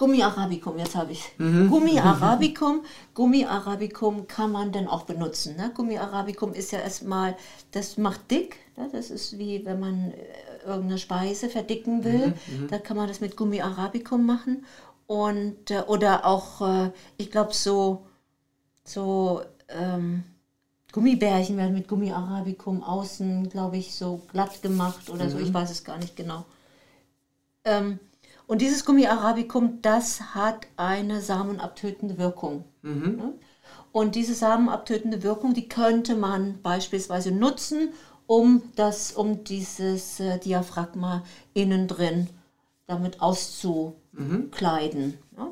Gummi 0.00 0.22
Arabicum, 0.22 0.78
jetzt 0.78 0.96
habe 0.96 1.12
ich. 1.12 1.30
Mhm. 1.36 1.68
Gummi 1.68 1.98
Arabicum, 1.98 2.80
Gummi 3.14 3.44
Arabicum 3.44 4.26
kann 4.26 4.50
man 4.50 4.72
dann 4.72 4.88
auch 4.88 5.02
benutzen. 5.02 5.56
Ne? 5.56 5.72
Gummi 5.76 5.98
Arabicum 5.98 6.54
ist 6.54 6.72
ja 6.72 6.78
erstmal, 6.78 7.36
das 7.72 7.98
macht 7.98 8.30
dick. 8.30 8.56
Ne? 8.78 8.88
Das 8.92 9.10
ist 9.10 9.38
wie 9.38 9.62
wenn 9.66 9.78
man 9.78 10.12
äh, 10.12 10.66
irgendeine 10.66 10.96
Speise 10.96 11.50
verdicken 11.50 12.02
will. 12.02 12.28
Mhm. 12.28 12.62
mhm. 12.62 12.68
Da 12.68 12.78
kann 12.78 12.96
man 12.96 13.08
das 13.08 13.20
mit 13.20 13.36
Gummi 13.36 13.60
Arabicum 13.60 14.24
machen. 14.24 14.64
Und, 15.06 15.70
äh, 15.70 15.82
oder 15.86 16.24
auch, 16.24 16.62
äh, 16.62 16.92
ich 17.18 17.30
glaube, 17.30 17.52
so, 17.52 18.06
so 18.84 19.42
ähm, 19.68 20.24
Gummibärchen 20.92 21.58
werden 21.58 21.74
mit 21.74 21.88
Gummi 21.88 22.10
Arabicum 22.10 22.82
außen, 22.82 23.50
glaube 23.50 23.76
ich, 23.76 23.94
so 23.94 24.22
glatt 24.32 24.62
gemacht 24.62 25.10
oder 25.10 25.26
mhm. 25.26 25.30
so. 25.30 25.38
Ich 25.38 25.50
mhm. 25.50 25.54
weiß 25.54 25.70
es 25.70 25.84
gar 25.84 25.98
nicht 25.98 26.16
genau. 26.16 26.46
Ähm, 27.66 27.98
und 28.50 28.60
dieses 28.60 28.84
Gummi 28.84 29.06
Arabicum, 29.06 29.80
das 29.80 30.34
hat 30.34 30.66
eine 30.76 31.20
samenabtötende 31.20 32.18
Wirkung. 32.18 32.64
Mhm. 32.82 33.34
Und 33.92 34.16
diese 34.16 34.34
samenabtötende 34.34 35.22
Wirkung, 35.22 35.54
die 35.54 35.68
könnte 35.68 36.16
man 36.16 36.60
beispielsweise 36.60 37.30
nutzen, 37.30 37.90
um, 38.26 38.62
das, 38.74 39.12
um 39.12 39.44
dieses 39.44 40.18
äh, 40.18 40.40
Diaphragma 40.40 41.22
innen 41.54 41.86
drin 41.86 42.28
damit 42.88 43.22
auszukleiden. 43.22 45.16
Mhm. 45.36 45.46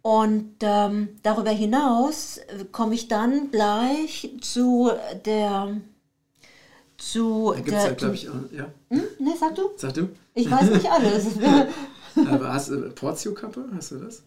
Und 0.00 0.54
ähm, 0.62 1.08
darüber 1.22 1.50
hinaus 1.50 2.38
äh, 2.38 2.64
komme 2.72 2.94
ich 2.94 3.08
dann 3.08 3.50
gleich 3.50 4.30
zu 4.40 4.90
der 5.26 5.76
zu 6.96 7.50
da 7.50 7.56
gibt's 7.56 7.70
der, 7.70 7.84
ja, 7.84 7.92
glaube 7.92 8.14
ich, 8.14 8.22
ja. 8.24 8.72
Hm? 8.88 9.02
Ne, 9.18 9.34
sag 9.38 9.54
du? 9.54 9.68
Sag 9.76 9.92
du? 9.92 10.08
Ich 10.32 10.50
weiß 10.50 10.70
nicht 10.70 10.90
alles. 10.90 11.26
Aber 12.16 12.52
hast 12.52 12.70
du 12.70 12.90
Portio-Kappe? 12.90 13.68
Hast 13.74 13.92
du 13.92 13.96
das? 13.98 14.22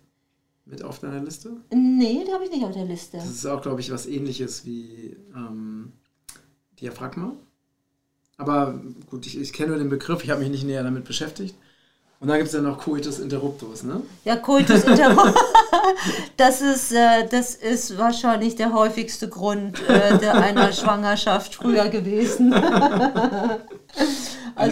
Mit 0.66 0.84
auf 0.84 1.00
deiner 1.00 1.24
Liste? 1.24 1.52
Nee, 1.74 2.24
die 2.28 2.32
habe 2.32 2.44
ich 2.44 2.52
nicht 2.52 2.64
auf 2.64 2.74
der 2.74 2.86
Liste. 2.86 3.18
Das 3.18 3.30
ist 3.30 3.46
auch, 3.46 3.62
glaube 3.62 3.82
ich, 3.82 3.92
was 3.92 4.06
ähnliches 4.06 4.66
wie 4.66 5.18
ähm, 5.36 5.94
Diaphragma. 6.80 7.34
Aber 8.38 8.80
gut, 9.10 9.26
ich, 9.26 9.38
ich 9.40 9.52
kenne 9.52 9.70
nur 9.70 9.80
den 9.80 9.90
Begriff, 9.90 10.24
ich 10.24 10.30
habe 10.30 10.42
mich 10.42 10.50
nicht 10.50 10.64
näher 10.64 10.84
damit 10.84 11.06
beschäftigt. 11.06 11.56
Und 12.22 12.28
dann 12.28 12.38
gibt 12.38 12.50
es 12.50 12.54
ja 12.54 12.60
noch 12.60 12.78
Coitus 12.78 13.20
interruptus, 13.20 13.84
ne? 13.84 14.02
Ja, 14.26 14.36
Coitus 14.36 14.84
interruptus. 14.84 15.42
das, 16.38 16.62
ist, 16.62 16.92
äh, 16.92 17.26
das 17.30 17.56
ist 17.56 17.98
wahrscheinlich 17.98 18.58
der 18.58 18.74
häufigste 18.74 19.30
Grund 19.30 19.82
äh, 19.88 20.18
der 20.18 20.36
einer 20.36 20.74
Schwangerschaft 20.74 21.56
früher 21.56 21.88
gewesen. 21.88 22.54
Eine 22.54 23.62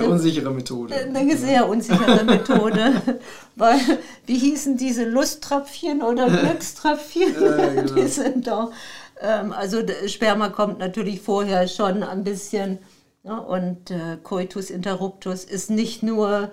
also, 0.02 0.12
unsichere 0.12 0.52
Methode. 0.52 0.94
Eine 0.94 1.38
sehr 1.38 1.70
unsichere 1.70 2.26
Methode. 2.26 3.02
Weil, 3.56 3.80
wie 4.26 4.38
hießen 4.38 4.76
diese 4.76 5.06
Lusttröpfchen 5.06 6.02
oder 6.02 6.30
Glückströpfchen? 6.30 7.34
Ja, 7.42 7.68
genau. 7.68 7.94
Die 7.94 8.08
sind 8.08 8.48
doch. 8.48 8.74
Ähm, 9.22 9.54
also 9.54 9.78
Sperma 10.08 10.50
kommt 10.50 10.80
natürlich 10.80 11.22
vorher 11.22 11.70
schon 11.70 12.04
ein 12.04 12.26
bisschen. 12.26 12.80
Ja, 13.24 13.38
und 13.38 13.90
äh, 13.90 14.18
Coitus 14.22 14.70
interruptus 14.70 15.46
ist 15.46 15.70
nicht 15.70 16.04
nur 16.04 16.52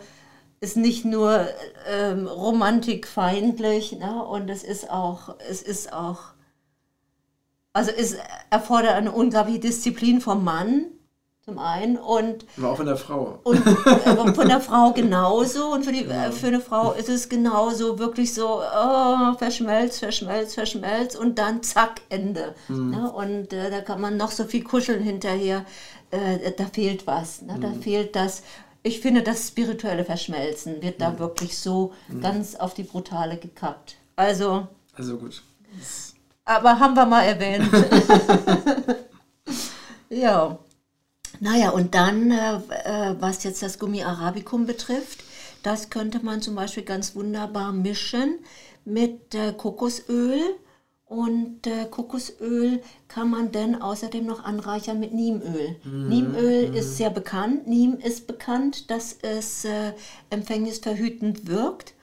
ist 0.65 0.77
nicht 0.77 1.05
nur 1.05 1.47
ähm, 1.87 2.27
romantikfeindlich, 2.27 3.93
ne? 3.93 4.25
und 4.25 4.49
es 4.49 4.65
ist 4.65 4.91
auch, 4.91 5.35
es 5.51 5.63
ist 5.63 5.93
auch, 5.93 6.21
also 7.75 7.91
es 7.91 8.17
erfordert 8.51 8.95
eine 8.95 9.13
unglaubliche 9.13 9.61
Disziplin 9.61 10.23
vom 10.23 10.43
Mann, 10.43 10.87
zum 11.45 11.59
einen 11.59 11.99
und 11.99 12.47
aber 12.57 12.71
auch 12.71 12.77
von 12.79 12.87
der 12.87 12.97
Frau 12.97 13.39
und 13.45 13.67
äh, 13.67 14.35
von 14.35 14.49
der 14.49 14.61
Frau 14.69 14.93
genauso 14.93 15.75
und 15.75 15.85
für 15.85 15.93
die 15.93 16.05
ja. 16.05 16.31
für 16.31 16.47
eine 16.47 16.61
Frau 16.61 16.93
ist 16.93 17.11
es 17.11 17.29
genauso 17.29 17.99
wirklich 17.99 18.33
so 18.33 18.63
oh, 18.63 19.35
verschmelzt 19.37 19.99
verschmelzt 19.99 20.55
verschmelzt 20.55 21.19
und 21.19 21.39
dann 21.39 21.63
zack 21.63 22.01
Ende 22.09 22.55
mhm. 22.69 22.91
ne? 22.93 23.13
und 23.13 23.53
äh, 23.53 23.71
da 23.71 23.83
kann 23.83 24.01
man 24.01 24.17
noch 24.17 24.31
so 24.31 24.45
viel 24.45 24.65
kuscheln 24.65 25.03
hinterher 25.03 25.67
äh, 26.13 26.51
da 26.57 26.65
fehlt 26.65 27.07
was 27.07 27.43
ne? 27.43 27.59
da 27.61 27.69
mhm. 27.69 27.83
fehlt 27.83 28.17
das 28.17 28.43
ich 28.85 29.01
finde 29.01 29.23
das 29.23 29.49
spirituelle 29.49 30.05
Verschmelzen 30.05 30.81
wird 30.81 31.01
da 31.01 31.11
mhm. 31.11 31.19
wirklich 31.19 31.59
so 31.59 31.93
mhm. 32.09 32.21
ganz 32.21 32.55
auf 32.55 32.75
die 32.75 32.85
brutale 32.85 33.37
gekappt 33.37 33.97
also 34.15 34.69
also 34.95 35.17
gut 35.17 35.43
aber 36.45 36.79
haben 36.79 36.95
wir 36.95 37.07
mal 37.07 37.23
erwähnt 37.23 37.69
ja 40.11 40.59
naja, 41.41 41.71
und 41.71 41.95
dann, 41.95 42.31
äh, 42.31 42.55
äh, 42.85 43.17
was 43.19 43.45
jetzt 43.45 43.63
das 43.63 43.79
Gummi 43.79 44.03
Arabicum 44.03 44.67
betrifft, 44.67 45.25
das 45.63 45.91
könnte 45.91 46.25
man 46.25 46.43
zum 46.43 46.55
Beispiel 46.55 46.85
ganz 46.85 47.15
wunderbar 47.15 47.73
mischen 47.73 48.39
mit 48.85 49.35
äh, 49.35 49.53
Kokosöl. 49.53 50.41
Und 51.07 51.67
äh, 51.67 51.85
Kokosöl 51.91 52.83
kann 53.09 53.31
man 53.31 53.53
dann 53.53 53.81
außerdem 53.81 54.25
noch 54.25 54.43
anreichern 54.43 54.99
mit 54.99 55.13
Niemöl. 55.13 55.77
Mhm. 55.85 56.09
Niemöl 56.09 56.71
mhm. 56.71 56.75
ist 56.75 56.97
sehr 56.97 57.11
bekannt. 57.11 57.67
Niem 57.67 57.99
ist 57.99 58.27
bekannt, 58.27 58.91
dass 58.91 59.19
es 59.21 59.65
äh, 59.65 59.93
empfängnisverhütend 60.31 61.47
wirkt. 61.47 61.95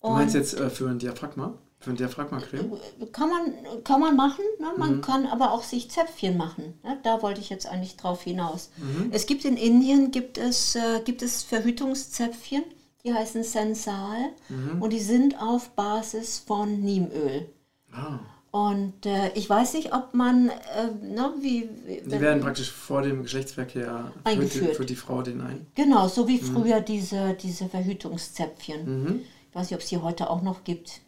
Und 0.00 0.10
du 0.10 0.16
meinst 0.16 0.34
jetzt 0.34 0.58
äh, 0.58 0.68
für 0.68 0.88
ein 0.88 0.98
Diaphragma? 0.98 1.54
Für 1.78 1.90
ein 1.90 1.96
Diaphragma-Creme? 1.96 2.78
Kann 3.10 3.30
man, 3.30 3.84
kann 3.84 4.00
man 4.00 4.14
machen. 4.14 4.44
Ne? 4.58 4.66
Man 4.76 4.96
mhm. 4.96 5.00
kann 5.00 5.26
aber 5.26 5.52
auch 5.52 5.62
sich 5.62 5.90
Zäpfchen 5.90 6.36
machen. 6.36 6.78
Ne? 6.84 6.98
Da 7.02 7.22
wollte 7.22 7.40
ich 7.40 7.48
jetzt 7.48 7.66
eigentlich 7.66 7.96
drauf 7.96 8.22
hinaus. 8.22 8.70
Mhm. 8.76 9.08
Es 9.12 9.24
gibt 9.24 9.46
in 9.46 9.56
Indien 9.56 10.10
gibt 10.10 10.36
es, 10.36 10.74
äh, 10.74 11.00
gibt 11.02 11.22
es 11.22 11.42
Verhütungszäpfchen, 11.42 12.64
die 13.02 13.14
heißen 13.14 13.42
Sensal 13.42 14.28
mhm. 14.50 14.82
und 14.82 14.92
die 14.92 15.00
sind 15.00 15.40
auf 15.40 15.70
Basis 15.70 16.38
von 16.38 16.82
Niemöl. 16.82 17.48
Ah. 17.92 18.18
Und 18.50 19.06
äh, 19.06 19.30
ich 19.34 19.48
weiß 19.48 19.74
nicht, 19.74 19.94
ob 19.94 20.12
man, 20.12 20.48
äh, 20.48 21.04
ne, 21.04 21.32
wie, 21.40 21.68
wie 21.86 22.02
Die 22.08 22.20
werden 22.20 22.42
praktisch 22.42 22.70
vor 22.70 23.02
dem 23.02 23.22
Geschlechtsverkehr 23.22 24.12
eingeführt. 24.24 24.76
Für 24.76 24.84
die, 24.84 24.94
die 24.94 25.00
Frau 25.00 25.22
den 25.22 25.40
ein. 25.40 25.66
Genau, 25.76 26.08
so 26.08 26.26
wie 26.26 26.40
mhm. 26.40 26.46
früher 26.46 26.80
diese, 26.80 27.34
diese 27.34 27.68
Verhütungszäpfchen. 27.68 29.04
Mhm. 29.04 29.20
Ich 29.48 29.54
weiß 29.54 29.70
nicht, 29.70 29.74
ob 29.74 29.82
es 29.82 29.88
die 29.88 29.98
heute 29.98 30.30
auch 30.30 30.42
noch 30.42 30.64
gibt 30.64 31.00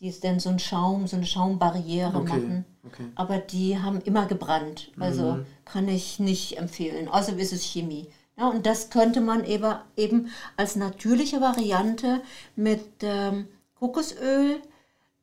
die 0.00 0.08
ist 0.08 0.24
dann 0.24 0.40
so 0.40 0.48
ein 0.48 0.58
Schaum, 0.58 1.06
so 1.06 1.16
eine 1.16 1.26
Schaumbarriere 1.26 2.16
okay, 2.16 2.28
machen. 2.28 2.64
Okay. 2.86 3.04
Aber 3.14 3.38
die 3.38 3.78
haben 3.78 4.00
immer 4.00 4.26
gebrannt. 4.26 4.90
Also 4.98 5.32
mhm. 5.32 5.46
kann 5.66 5.88
ich 5.88 6.18
nicht 6.18 6.58
empfehlen. 6.58 7.08
Außerdem 7.08 7.38
ist 7.38 7.52
es 7.52 7.64
Chemie. 7.64 8.08
Ja, 8.38 8.48
und 8.48 8.64
das 8.64 8.88
könnte 8.88 9.20
man 9.20 9.44
eben, 9.44 9.74
eben 9.96 10.30
als 10.56 10.74
natürliche 10.76 11.42
Variante 11.42 12.22
mit 12.56 12.86
ähm, 13.02 13.48
Kokosöl, 13.78 14.62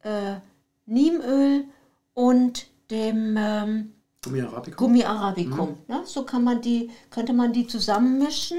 äh, 0.03 0.35
Niemöl 0.87 1.65
und 2.13 2.67
dem 2.89 3.35
ähm, 3.37 3.93
Gummi 4.23 4.41
Arabicum. 4.41 4.77
Gummi 4.77 5.03
Arabicum. 5.03 5.69
Mhm. 5.69 5.75
Ja, 5.87 6.01
so 6.03 6.23
kann 6.23 6.43
man 6.43 6.61
die, 6.61 6.89
könnte 7.11 7.33
man 7.33 7.53
die 7.53 7.67
zusammenmischen 7.67 8.57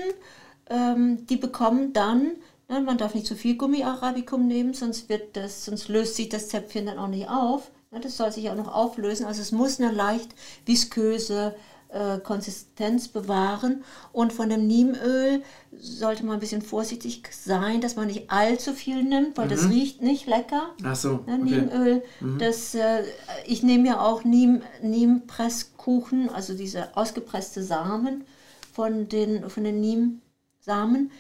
ähm, 0.71 1.27
die 1.27 1.37
bekommen 1.37 1.93
dann, 1.93 2.33
ne, 2.69 2.81
man 2.81 2.99
darf 2.99 3.15
nicht 3.15 3.27
zu 3.27 3.37
viel 3.37 3.57
Gummi 3.57 3.83
Arabicum 3.83 4.47
nehmen, 4.47 4.75
sonst, 4.75 5.09
wird 5.09 5.37
das, 5.37 5.65
sonst 5.65 5.89
löst 5.89 6.17
sich 6.17 6.29
das 6.29 6.49
Zäpfchen 6.49 6.87
dann 6.87 6.99
auch 6.99 7.09
nicht 7.09 7.29
auf. 7.29 7.71
Ne, 7.91 8.01
das 8.01 8.17
soll 8.17 8.31
sich 8.33 8.51
auch 8.51 8.57
noch 8.57 8.73
auflösen. 8.73 9.27
Also 9.27 9.41
es 9.41 9.53
muss 9.53 9.81
eine 9.81 9.93
leicht 9.93 10.35
visköse 10.67 11.55
äh, 11.89 12.19
Konsistenz 12.19 13.09
bewahren. 13.09 13.83
Und 14.13 14.33
von 14.33 14.49
dem 14.49 14.67
Niemöl 14.67 15.43
sollte 15.73 16.25
man 16.25 16.35
ein 16.35 16.41
bisschen 16.41 16.63
vorsichtig 16.63 17.23
sein, 17.33 17.81
dass 17.81 17.97
man 17.97 18.09
nicht 18.09 18.31
allzu 18.31 18.73
viel 18.73 19.03
nimmt, 19.03 19.37
weil 19.37 19.47
mhm. 19.47 19.51
das 19.51 19.69
riecht 19.69 20.03
nicht 20.03 20.27
lecker. 20.27 20.71
Ach 20.85 20.97
so. 20.97 21.25
Ne, 21.27 21.39
okay. 21.41 21.43
Niemöl. 21.43 22.03
Mhm. 22.21 22.39
Das, 22.39 22.75
äh, 22.75 23.05
ich 23.47 23.63
nehme 23.63 23.89
ja 23.89 24.01
auch 24.01 24.25
Niem, 24.25 24.63
Niempresskuchen, 24.83 26.31
also 26.31 26.55
diese 26.55 26.97
ausgepresste 26.97 27.63
Samen 27.63 28.25
von 28.73 29.09
den, 29.09 29.49
von 29.49 29.65
den 29.65 29.81
Niemsamen 29.81 31.11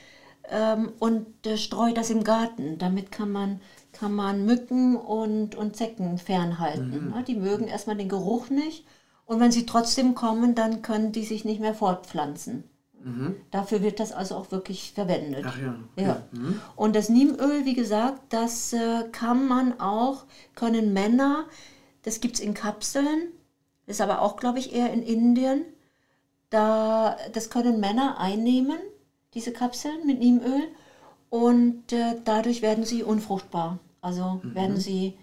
ähm, 0.50 0.92
und 0.98 1.46
äh, 1.46 1.56
streue 1.56 1.94
das 1.94 2.10
im 2.10 2.24
Garten. 2.24 2.78
Damit 2.78 3.10
kann 3.10 3.32
man 3.32 3.60
kann 3.90 4.14
man 4.14 4.44
Mücken 4.44 4.96
und, 4.96 5.56
und 5.56 5.74
Zecken 5.74 6.18
fernhalten. 6.18 7.06
Mhm. 7.06 7.10
Ne, 7.10 7.24
die 7.26 7.34
mögen 7.34 7.66
erstmal 7.66 7.96
den 7.96 8.08
Geruch 8.08 8.48
nicht 8.48 8.84
und 9.28 9.40
wenn 9.40 9.52
sie 9.52 9.66
trotzdem 9.66 10.14
kommen, 10.14 10.54
dann 10.54 10.80
können 10.80 11.12
die 11.12 11.24
sich 11.24 11.44
nicht 11.44 11.60
mehr 11.60 11.74
fortpflanzen. 11.74 12.64
Mhm. 13.04 13.36
Dafür 13.50 13.82
wird 13.82 14.00
das 14.00 14.10
also 14.10 14.34
auch 14.36 14.50
wirklich 14.50 14.92
verwendet. 14.94 15.44
Ach 15.46 15.60
ja. 15.60 15.74
Okay. 15.92 16.06
ja. 16.06 16.22
Mhm. 16.32 16.58
Und 16.76 16.96
das 16.96 17.10
Niemöl, 17.10 17.66
wie 17.66 17.74
gesagt, 17.74 18.22
das 18.30 18.72
äh, 18.72 19.04
kann 19.12 19.46
man 19.46 19.78
auch, 19.80 20.24
können 20.54 20.94
Männer, 20.94 21.44
das 22.04 22.20
gibt 22.20 22.36
es 22.36 22.40
in 22.40 22.54
Kapseln, 22.54 23.28
ist 23.86 24.00
aber 24.00 24.22
auch, 24.22 24.38
glaube 24.38 24.60
ich, 24.60 24.74
eher 24.74 24.90
in 24.94 25.02
Indien. 25.02 25.66
Da, 26.48 27.18
das 27.34 27.50
können 27.50 27.80
Männer 27.80 28.18
einnehmen, 28.18 28.78
diese 29.34 29.52
Kapseln 29.52 30.06
mit 30.06 30.20
Niemöl, 30.20 30.68
und 31.28 31.92
äh, 31.92 32.16
dadurch 32.24 32.62
werden 32.62 32.84
sie 32.86 33.02
unfruchtbar. 33.02 33.78
Also 34.00 34.40
mhm. 34.42 34.54
werden 34.54 34.76
sie. 34.78 35.18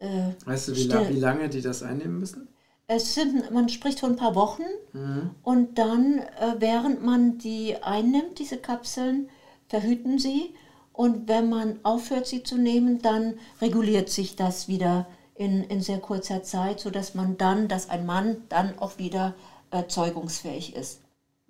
Äh, 0.00 0.32
weißt 0.44 0.68
du, 0.68 0.74
wie, 0.74 0.88
la 0.88 1.08
wie 1.08 1.20
lange 1.20 1.48
die 1.48 1.60
das 1.60 1.84
einnehmen 1.84 2.18
müssen? 2.18 2.48
Es 2.90 3.14
sind, 3.14 3.50
man 3.50 3.68
spricht 3.68 4.00
von 4.00 4.12
ein 4.12 4.16
paar 4.16 4.34
Wochen 4.34 4.64
mhm. 4.94 5.30
und 5.42 5.78
dann, 5.78 6.20
äh, 6.20 6.54
während 6.58 7.04
man 7.04 7.36
die 7.36 7.76
einnimmt, 7.82 8.38
diese 8.38 8.56
Kapseln, 8.56 9.28
verhüten 9.68 10.18
sie 10.18 10.54
und 10.94 11.28
wenn 11.28 11.50
man 11.50 11.80
aufhört, 11.82 12.26
sie 12.26 12.42
zu 12.42 12.56
nehmen, 12.56 13.02
dann 13.02 13.34
reguliert 13.60 14.08
sich 14.08 14.36
das 14.36 14.68
wieder 14.68 15.06
in, 15.34 15.64
in 15.64 15.82
sehr 15.82 16.00
kurzer 16.00 16.42
Zeit, 16.42 16.80
sodass 16.80 17.14
man 17.14 17.36
dann, 17.36 17.68
dass 17.68 17.90
ein 17.90 18.06
Mann 18.06 18.38
dann 18.48 18.78
auch 18.78 18.96
wieder 18.96 19.34
erzeugungsfähig 19.70 20.74
ist. 20.74 21.00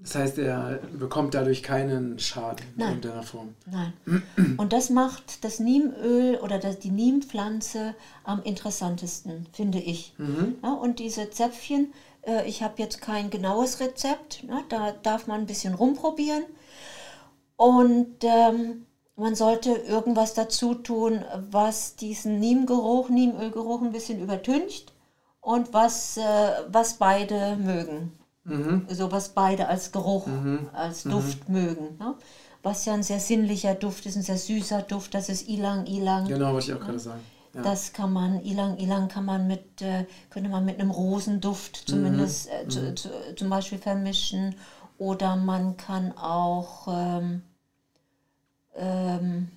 Das 0.00 0.14
heißt, 0.14 0.38
er 0.38 0.78
bekommt 0.96 1.34
dadurch 1.34 1.64
keinen 1.64 2.20
Schaden 2.20 2.64
Nein. 2.76 2.88
in 2.88 2.94
irgendeiner 2.94 3.22
Form. 3.24 3.54
Nein. 3.66 3.92
Und 4.56 4.72
das 4.72 4.90
macht 4.90 5.44
das 5.44 5.58
Niemöl 5.58 6.36
oder 6.36 6.60
das, 6.60 6.78
die 6.78 6.92
Niempflanze 6.92 7.96
am 8.22 8.40
interessantesten, 8.42 9.46
finde 9.52 9.80
ich. 9.80 10.14
Mhm. 10.16 10.56
Ja, 10.62 10.72
und 10.74 11.00
diese 11.00 11.30
Zäpfchen, 11.30 11.92
äh, 12.22 12.48
ich 12.48 12.62
habe 12.62 12.74
jetzt 12.76 13.00
kein 13.00 13.30
genaues 13.30 13.80
Rezept, 13.80 14.44
ne, 14.44 14.62
da 14.68 14.92
darf 14.92 15.26
man 15.26 15.40
ein 15.40 15.46
bisschen 15.46 15.74
rumprobieren. 15.74 16.44
Und 17.56 18.22
ähm, 18.22 18.86
man 19.16 19.34
sollte 19.34 19.72
irgendwas 19.72 20.32
dazu 20.34 20.74
tun, 20.74 21.24
was 21.50 21.96
diesen 21.96 22.38
Niemgeruch, 22.38 23.08
Niemölgeruch 23.08 23.82
ein 23.82 23.90
bisschen 23.90 24.20
übertüncht 24.20 24.92
und 25.40 25.72
was, 25.72 26.18
äh, 26.18 26.22
was 26.68 26.94
beide 26.94 27.56
mögen. 27.56 28.12
Mhm. 28.48 28.86
So 28.88 29.12
was 29.12 29.30
beide 29.30 29.68
als 29.68 29.92
Geruch, 29.92 30.26
mhm. 30.26 30.68
als 30.72 31.04
mhm. 31.04 31.10
Duft 31.10 31.48
mhm. 31.48 31.54
mögen. 31.54 31.98
Ne? 31.98 32.14
Was 32.62 32.84
ja 32.86 32.94
ein 32.94 33.02
sehr 33.02 33.20
sinnlicher 33.20 33.74
Duft 33.74 34.06
ist, 34.06 34.16
ein 34.16 34.22
sehr 34.22 34.38
süßer 34.38 34.82
Duft, 34.82 35.14
das 35.14 35.28
ist 35.28 35.48
Ilang 35.48 35.86
Ilang. 35.86 36.26
Genau, 36.26 36.54
was 36.54 36.68
ich 36.68 36.74
auch 36.74 36.80
gerade 36.80 36.98
sagen. 36.98 37.20
Ja. 37.54 37.62
Das 37.62 37.92
kann 37.92 38.12
man, 38.12 38.42
Ilang 38.44 38.78
Ilang 38.78 39.08
kann 39.08 39.24
man 39.24 39.46
mit, 39.46 39.80
äh, 39.80 40.06
könnte 40.30 40.50
man 40.50 40.64
mit 40.64 40.80
einem 40.80 40.90
Rosenduft 40.90 41.88
zumindest 41.88 42.48
äh, 42.50 42.68
zu, 42.68 42.80
mhm. 42.80 42.96
zu, 42.96 43.08
zum 43.36 43.48
Beispiel 43.48 43.78
vermischen. 43.78 44.54
Oder 44.98 45.36
man 45.36 45.76
kann 45.76 46.16
auch 46.18 46.88
ähm, 46.88 47.42
ähm, 48.74 49.48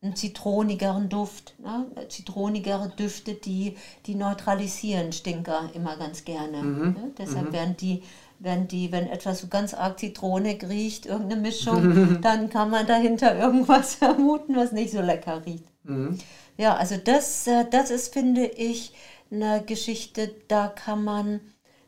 einen 0.00 0.16
zitronigeren 0.16 1.08
Duft. 1.08 1.54
Ne? 1.58 1.86
Zitronigere 2.08 2.88
Düfte, 2.90 3.34
die, 3.34 3.76
die 4.06 4.14
neutralisieren 4.14 5.12
Stinker 5.12 5.70
immer 5.74 5.96
ganz 5.96 6.24
gerne. 6.24 6.62
Mhm. 6.62 6.92
Ne? 6.92 7.12
Deshalb 7.18 7.48
mhm. 7.48 7.52
werden 7.52 7.76
die 7.76 8.02
wenn 8.38 8.68
die, 8.68 8.92
wenn 8.92 9.08
etwas 9.08 9.40
so 9.40 9.48
ganz 9.48 9.74
arg 9.74 9.98
zitronig 9.98 10.64
riecht, 10.68 11.06
irgendeine 11.06 11.40
Mischung, 11.40 12.20
dann 12.22 12.50
kann 12.50 12.70
man 12.70 12.86
dahinter 12.86 13.36
irgendwas 13.36 13.94
vermuten, 13.96 14.56
was 14.56 14.72
nicht 14.72 14.92
so 14.92 15.00
lecker 15.00 15.44
riecht. 15.44 15.64
Mhm. 15.84 16.18
Ja, 16.56 16.76
also 16.76 16.96
das, 16.96 17.46
äh, 17.46 17.64
das 17.70 17.90
ist, 17.90 18.12
finde 18.12 18.46
ich, 18.46 18.92
eine 19.30 19.62
Geschichte, 19.62 20.34
da 20.48 20.68
kann 20.68 21.04
man, 21.04 21.40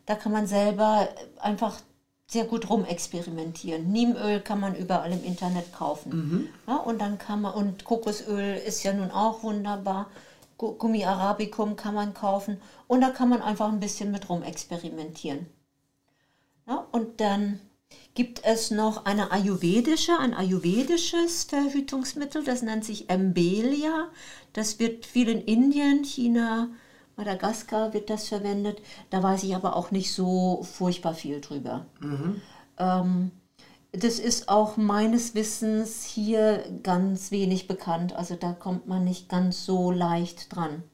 da 0.07 0.15
kann 0.15 0.33
man 0.33 0.47
selber 0.47 1.09
einfach 1.41 1.81
sehr 2.27 2.45
gut 2.45 2.71
rumexperimentieren. 2.71 3.91
Niemöl 3.91 4.41
kann 4.41 4.61
man 4.61 4.77
überall 4.77 5.13
im 5.13 5.25
Internet 5.25 5.73
kaufen. 5.73 6.11
Mhm. 6.11 6.49
Ja, 6.69 6.77
und 6.77 7.01
dann 7.01 7.19
kann 7.19 7.41
man, 7.41 7.55
und 7.55 7.85
Kokosöl 7.85 8.57
ist 8.57 8.85
ja 8.85 8.93
nun 8.93 9.11
auch 9.11 9.43
wunderbar. 9.43 10.07
Gummi 10.57 11.05
Arabicum 11.05 11.75
kann 11.75 11.95
man 11.95 12.13
kaufen 12.13 12.61
und 12.87 13.01
da 13.01 13.09
kann 13.09 13.31
man 13.31 13.41
einfach 13.41 13.73
ein 13.73 13.81
bisschen 13.81 14.11
mit 14.11 14.29
rumexperimentieren. 14.29 15.47
Ja, 16.71 16.87
und 16.93 17.21
dann 17.21 17.59
gibt 18.15 18.43
es 18.45 18.71
noch 18.71 19.05
eine 19.05 19.33
ayurvedische, 19.33 20.17
ein 20.17 20.35
ayurvedisches 20.35 21.43
Verhütungsmittel, 21.45 22.45
das 22.45 22.63
nennt 22.63 22.85
sich 22.85 23.11
Embelia. 23.11 24.09
Das 24.53 24.79
wird 24.79 25.05
viel 25.05 25.29
in 25.29 25.41
Indien, 25.41 26.05
China, 26.05 26.69
Madagaskar 27.17 27.93
wird 27.93 28.09
das 28.09 28.29
verwendet. 28.29 28.81
Da 29.11 29.21
weiß 29.21 29.43
ich 29.43 29.57
aber 29.57 29.75
auch 29.75 29.91
nicht 29.91 30.15
so 30.15 30.63
furchtbar 30.63 31.15
viel 31.15 31.41
drüber. 31.41 31.87
Mhm. 31.99 32.41
Ähm, 32.79 33.33
das 33.91 34.21
ist 34.21 34.49
auch 34.49 34.77
meines 34.77 35.35
Wissens 35.35 36.05
hier 36.05 36.65
ganz 36.85 37.33
wenig 37.33 37.67
bekannt. 37.67 38.13
Also 38.13 38.37
da 38.37 38.53
kommt 38.53 38.87
man 38.87 39.03
nicht 39.03 39.29
ganz 39.29 39.65
so 39.67 39.91
leicht 39.91 40.55
dran. 40.55 40.85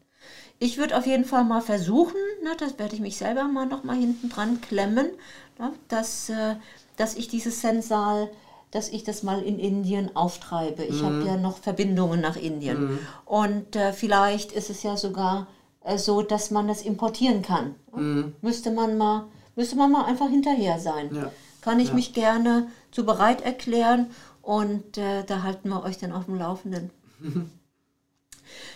Ich 0.58 0.78
würde 0.78 0.96
auf 0.96 1.06
jeden 1.06 1.24
Fall 1.24 1.44
mal 1.44 1.60
versuchen, 1.60 2.16
ne, 2.42 2.50
das 2.58 2.78
werde 2.78 2.94
ich 2.94 3.00
mich 3.00 3.16
selber 3.16 3.44
mal 3.44 3.66
noch 3.66 3.84
mal 3.84 3.96
hinten 3.96 4.30
dran 4.30 4.60
klemmen, 4.60 5.10
ne, 5.58 5.72
dass, 5.88 6.30
äh, 6.30 6.56
dass 6.96 7.14
ich 7.14 7.28
dieses 7.28 7.60
Sensal, 7.60 8.30
dass 8.70 8.88
ich 8.88 9.04
das 9.04 9.22
mal 9.22 9.42
in 9.42 9.58
Indien 9.58 10.16
auftreibe. 10.16 10.82
Ich 10.84 11.02
mhm. 11.02 11.06
habe 11.06 11.24
ja 11.24 11.36
noch 11.36 11.58
Verbindungen 11.58 12.20
nach 12.20 12.36
Indien. 12.36 12.92
Mhm. 12.92 12.98
Und 13.26 13.76
äh, 13.76 13.92
vielleicht 13.92 14.52
ist 14.52 14.70
es 14.70 14.82
ja 14.82 14.96
sogar 14.96 15.46
äh, 15.84 15.98
so, 15.98 16.22
dass 16.22 16.50
man 16.50 16.68
das 16.68 16.82
importieren 16.82 17.42
kann. 17.42 17.74
Mhm. 17.94 18.34
Müsste 18.40 18.70
man 18.70 18.96
mal, 18.96 19.26
müsste 19.56 19.76
man 19.76 19.92
mal 19.92 20.04
einfach 20.04 20.28
hinterher 20.28 20.78
sein. 20.78 21.14
Ja. 21.14 21.30
Kann 21.60 21.80
ich 21.80 21.88
ja. 21.88 21.94
mich 21.94 22.14
gerne 22.14 22.68
zu 22.92 23.04
bereit 23.04 23.42
erklären 23.42 24.10
und 24.40 24.96
äh, 24.96 25.24
da 25.24 25.42
halten 25.42 25.68
wir 25.68 25.82
euch 25.82 25.98
dann 25.98 26.12
auf 26.12 26.26
dem 26.26 26.38
Laufenden. 26.38 26.90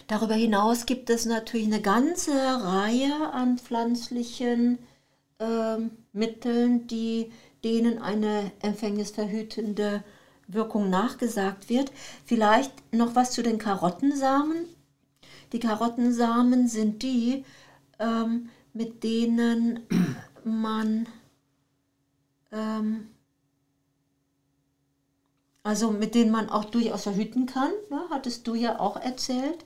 Darüber 0.06 0.34
hinaus 0.34 0.86
gibt 0.86 1.10
es 1.10 1.26
natürlich 1.26 1.66
eine 1.66 1.82
ganze 1.82 2.32
Reihe 2.32 3.32
an 3.32 3.58
pflanzlichen 3.58 4.78
ähm, 5.38 5.90
Mitteln, 6.12 6.86
die, 6.86 7.32
denen 7.64 7.98
eine 8.00 8.52
empfängnisverhütende 8.60 10.02
Wirkung 10.46 10.90
nachgesagt 10.90 11.68
wird. 11.68 11.92
Vielleicht 12.24 12.72
noch 12.92 13.14
was 13.14 13.32
zu 13.32 13.42
den 13.42 13.58
Karottensamen. 13.58 14.66
Die 15.52 15.60
Karottensamen 15.60 16.68
sind 16.68 17.02
die, 17.02 17.44
ähm, 17.98 18.50
mit 18.72 19.02
denen 19.02 19.80
man 20.44 21.06
ähm, 22.52 23.08
also 25.62 25.90
mit 25.90 26.14
denen 26.14 26.30
man 26.30 26.48
auch 26.48 26.64
durchaus 26.64 27.02
verhüten 27.02 27.46
kann, 27.46 27.70
ne, 27.90 28.00
hattest 28.10 28.46
du 28.46 28.54
ja 28.54 28.78
auch 28.80 28.96
erzählt. 28.96 29.64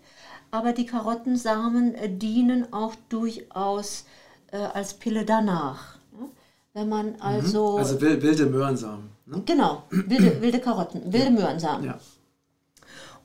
Aber 0.51 0.73
die 0.73 0.87
Karottensamen 0.87 1.95
äh, 1.95 2.09
dienen 2.09 2.73
auch 2.73 2.95
durchaus 3.09 4.05
äh, 4.53 4.57
als 4.59 4.95
Pille 4.95 5.25
danach. 5.25 5.99
Ne? 6.13 6.29
Wenn 6.73 6.89
man 6.89 7.13
mhm. 7.13 7.21
also. 7.21 7.77
Also 7.77 8.01
wilde 8.01 8.47
Möhrensamen. 8.47 9.11
Ne? 9.27 9.43
Genau, 9.47 9.85
wilde, 9.91 10.37
wilde 10.41 10.61
Karotten, 10.61 11.13
wilde 11.13 11.27
ja. 11.27 11.31
Möhrensamen. 11.31 11.87
Ja. 11.87 11.99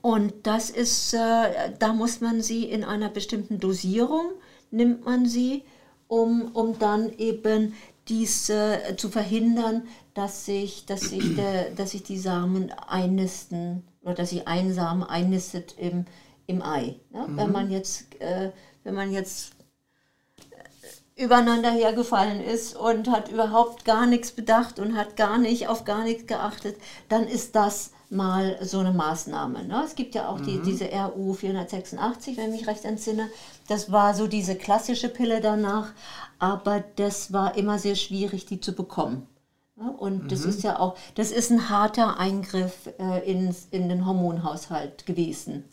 Und 0.02 0.34
das 0.44 0.70
ist, 0.70 1.14
äh, 1.14 1.74
da 1.78 1.94
muss 1.94 2.22
man 2.22 2.42
sie 2.42 2.64
in 2.66 2.84
einer 2.84 3.10
bestimmten 3.10 3.60
Dosierung, 3.60 4.32
nimmt 4.72 5.06
man 5.06 5.26
sie, 5.26 5.64
um, 6.08 6.52
um 6.54 6.80
dann 6.80 7.12
eben 7.18 7.74
dies 8.10 8.50
äh, 8.50 8.96
zu 8.98 9.10
verhindern, 9.10 9.88
dass 10.14 10.46
sich, 10.46 10.86
dass, 10.86 11.02
sich 11.02 11.36
der, 11.36 11.70
dass 11.72 11.92
sich 11.92 12.04
die 12.04 12.18
Samen 12.18 12.72
einnisten 12.72 13.84
oder 14.02 14.16
dass 14.16 14.32
sich 14.32 14.48
ein 14.48 14.74
Samen 14.74 15.04
einnistet 15.04 15.76
im, 15.78 16.06
im 16.48 16.62
Ei. 16.62 16.96
Ne? 17.12 17.28
Mhm. 17.28 17.38
Wenn 17.38 17.52
man 17.52 17.72
jetzt, 17.72 18.20
äh, 18.20 18.52
wenn 18.84 18.96
man 18.96 19.12
jetzt 19.12 19.54
übereinander 21.16 21.72
hergefallen 21.72 22.42
ist 22.42 22.76
und 22.76 23.12
hat 23.12 23.30
überhaupt 23.30 23.84
gar 23.84 24.06
nichts 24.06 24.32
bedacht 24.32 24.80
und 24.80 24.96
hat 24.96 25.18
gar 25.18 25.38
nicht 25.38 25.68
auf 25.68 25.84
gar 25.84 26.04
nichts 26.04 26.28
geachtet, 26.28 26.78
dann 27.10 27.28
ist 27.28 27.56
das 27.56 27.92
mal 28.10 28.58
so 28.62 28.80
eine 28.80 28.94
Maßnahme. 28.94 29.66
Ne? 29.66 29.84
Es 29.86 29.96
gibt 29.96 30.16
ja 30.16 30.30
auch 30.30 30.40
die, 30.40 30.62
diese 30.62 30.90
RU 30.92 31.34
486, 31.34 32.38
wenn 32.38 32.54
ich 32.54 32.62
mich 32.62 32.68
recht 32.68 32.86
entsinne. 32.86 33.30
Das 33.68 33.92
war 33.92 34.16
so 34.16 34.28
diese 34.28 34.56
klassische 34.56 35.10
Pille 35.10 35.42
danach, 35.42 35.92
aber 36.40 36.84
das 36.96 37.32
war 37.34 37.56
immer 37.56 37.78
sehr 37.80 37.96
schwierig, 37.96 38.46
die 38.46 38.60
zu 38.60 38.74
bekommen. 38.74 39.28
Und 39.98 40.34
das 40.34 40.44
ist 40.44 40.64
ja 40.64 40.78
auch, 40.78 40.98
das 41.16 41.32
ist 41.32 41.52
ein 41.52 41.70
harter 41.70 42.20
Eingriff 42.20 42.90
äh, 43.00 43.32
ins, 43.32 43.68
in 43.72 43.88
den 43.88 44.06
Hormonhaushalt 44.06 45.06
gewesen. 45.06 45.64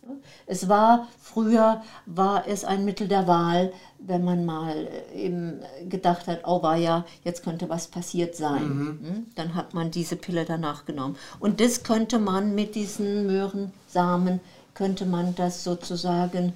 Es 0.47 0.69
war, 0.69 1.09
früher 1.21 1.83
war 2.07 2.47
es 2.47 2.65
ein 2.65 2.85
Mittel 2.85 3.09
der 3.09 3.27
Wahl, 3.27 3.73
wenn 3.99 4.23
man 4.23 4.45
mal 4.45 4.89
äh, 5.13 5.25
eben 5.25 5.61
gedacht 5.89 6.29
hat, 6.29 6.43
oh 6.45 6.63
war 6.63 6.77
ja, 6.77 7.05
jetzt 7.25 7.43
könnte 7.43 7.69
was 7.69 7.89
passiert 7.89 8.37
sein. 8.37 8.63
Hm? 8.63 9.27
Dann 9.35 9.57
hat 9.57 9.75
man 9.75 9.91
diese 9.91 10.15
Pille 10.15 10.45
danach 10.45 10.85
genommen. 10.85 11.17
Und 11.41 11.61
das 11.61 11.83
könnte 11.83 12.21
man 12.21 12.55
mit 12.55 12.77
diesen 12.77 13.27
Möhrensamen, 13.27 14.39
könnte 14.75 15.05
man 15.05 15.35
das 15.35 15.65
sozusagen 15.65 16.53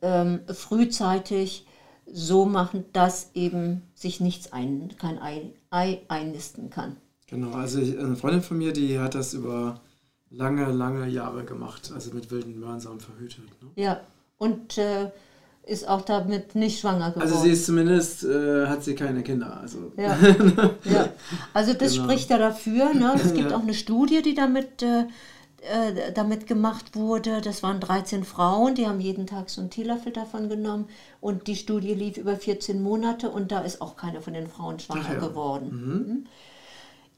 ähm, 0.00 0.40
frühzeitig 0.48 1.66
so 2.06 2.44
machen, 2.44 2.84
dass 2.92 3.30
eben 3.34 3.82
sich 3.94 4.20
nichts 4.20 4.52
ein, 4.52 4.90
kein 4.98 5.20
Ei, 5.20 5.52
Ei 5.70 6.00
einnisten 6.08 6.70
kann. 6.70 6.96
Genau, 7.28 7.52
also 7.52 7.80
ich, 7.80 7.98
eine 7.98 8.16
Freundin 8.16 8.42
von 8.42 8.58
mir, 8.58 8.72
die 8.72 8.98
hat 8.98 9.14
das 9.14 9.34
über 9.34 9.80
lange, 10.30 10.70
lange 10.70 11.08
Jahre 11.08 11.44
gemacht, 11.44 11.90
also 11.94 12.12
mit 12.14 12.30
wilden 12.30 12.58
Möhrensamen 12.60 13.00
verhütet. 13.00 13.44
Ne? 13.62 13.70
Ja, 13.76 14.00
und 14.36 14.76
äh, 14.78 15.10
ist 15.66 15.88
auch 15.88 16.02
damit 16.02 16.54
nicht 16.54 16.80
schwanger 16.80 17.10
geworden. 17.12 17.22
Also 17.30 17.40
sie 17.42 17.50
ist 17.50 17.64
zumindest, 17.64 18.24
äh, 18.24 18.66
hat 18.66 18.84
sie 18.84 18.94
keine 18.94 19.22
Kinder. 19.22 19.58
Also. 19.60 19.92
Ja, 19.96 20.16
ja. 20.84 21.08
also 21.54 21.72
das 21.72 21.92
Genau. 21.94 22.04
spricht 22.04 22.28
ja 22.30 22.36
dafür. 22.38 22.92
Ne? 22.92 23.14
Es 23.16 23.32
gibt 23.32 23.50
Ja. 23.50 23.56
auch 23.56 23.62
eine 23.62 23.72
Studie, 23.74 24.20
die 24.20 24.34
damit, 24.34 24.82
äh, 24.82 25.06
äh, 25.64 26.12
damit 26.12 26.46
gemacht 26.46 26.94
wurde. 26.94 27.40
Das 27.40 27.62
waren 27.62 27.80
13 27.80 28.24
Frauen, 28.24 28.74
die 28.74 28.86
haben 28.86 29.00
jeden 29.00 29.26
Tag 29.26 29.50
so 29.50 29.60
einen 29.60 29.70
Teelöffel 29.70 30.12
davon 30.12 30.48
genommen. 30.48 30.88
Und 31.20 31.46
die 31.46 31.56
Studie 31.56 31.94
lief 31.94 32.16
über 32.16 32.36
14 32.36 32.82
Monate 32.82 33.30
und 33.30 33.52
da 33.52 33.60
ist 33.60 33.80
auch 33.80 33.96
keine 33.96 34.20
von 34.20 34.34
den 34.34 34.48
Frauen 34.48 34.78
schwanger 34.78 35.14
ja. 35.14 35.18
geworden. 35.18 35.68
Mhm. 35.70 36.26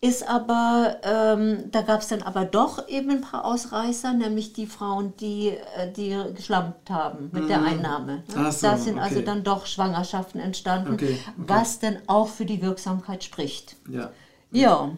Ist 0.03 0.29
aber, 0.29 0.99
ähm, 1.03 1.71
da 1.73 1.81
gab 1.81 2.03
es 2.03 2.09
dann 2.09 2.23
aber 2.23 2.45
doch 2.45 2.87
eben 2.87 3.11
ein 3.11 3.21
paar 3.23 3.47
Ausreißer, 3.47 4.13
nämlich 4.13 4.53
die 4.53 4.67
Frauen, 4.67 5.15
die, 5.19 5.49
äh, 5.49 5.91
die 5.91 6.15
geschlampt 6.35 6.91
haben 6.91 7.31
mit 7.33 7.49
der 7.49 7.63
Einnahme. 7.63 8.23
Ne? 8.35 8.53
So, 8.53 8.67
da 8.67 8.77
sind 8.77 8.99
also 8.99 9.17
okay. 9.17 9.25
dann 9.25 9.43
doch 9.43 9.65
Schwangerschaften 9.65 10.39
entstanden, 10.39 10.95
Okay, 10.95 11.19
okay. 11.23 11.33
was 11.37 11.79
denn 11.79 11.99
auch 12.09 12.29
für 12.29 12.45
die 12.45 12.61
Wirksamkeit 12.61 13.25
spricht. 13.25 13.77
Ja. 13.89 14.11
Ja, 14.53 14.91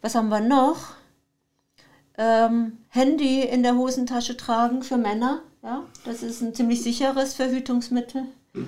was 0.00 0.14
haben 0.14 0.30
wir 0.30 0.40
noch? 0.40 0.94
Ähm, 2.22 2.76
Handy 2.90 3.40
in 3.40 3.62
der 3.62 3.76
Hosentasche 3.76 4.36
tragen 4.36 4.82
für 4.82 4.98
Männer. 4.98 5.40
Ja, 5.62 5.84
das 6.04 6.22
ist 6.22 6.42
ein 6.42 6.54
ziemlich 6.54 6.82
sicheres 6.82 7.32
Verhütungsmittel. 7.32 8.24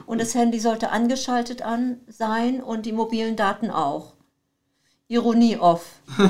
Und 0.06 0.22
das 0.22 0.34
Handy 0.34 0.58
sollte 0.58 0.90
angeschaltet 0.90 1.60
an 1.60 2.00
sein 2.08 2.62
und 2.62 2.86
die 2.86 2.92
mobilen 2.92 3.36
Daten 3.36 3.70
auch. 3.70 4.14
Ironie 5.08 5.58
off. 5.58 6.00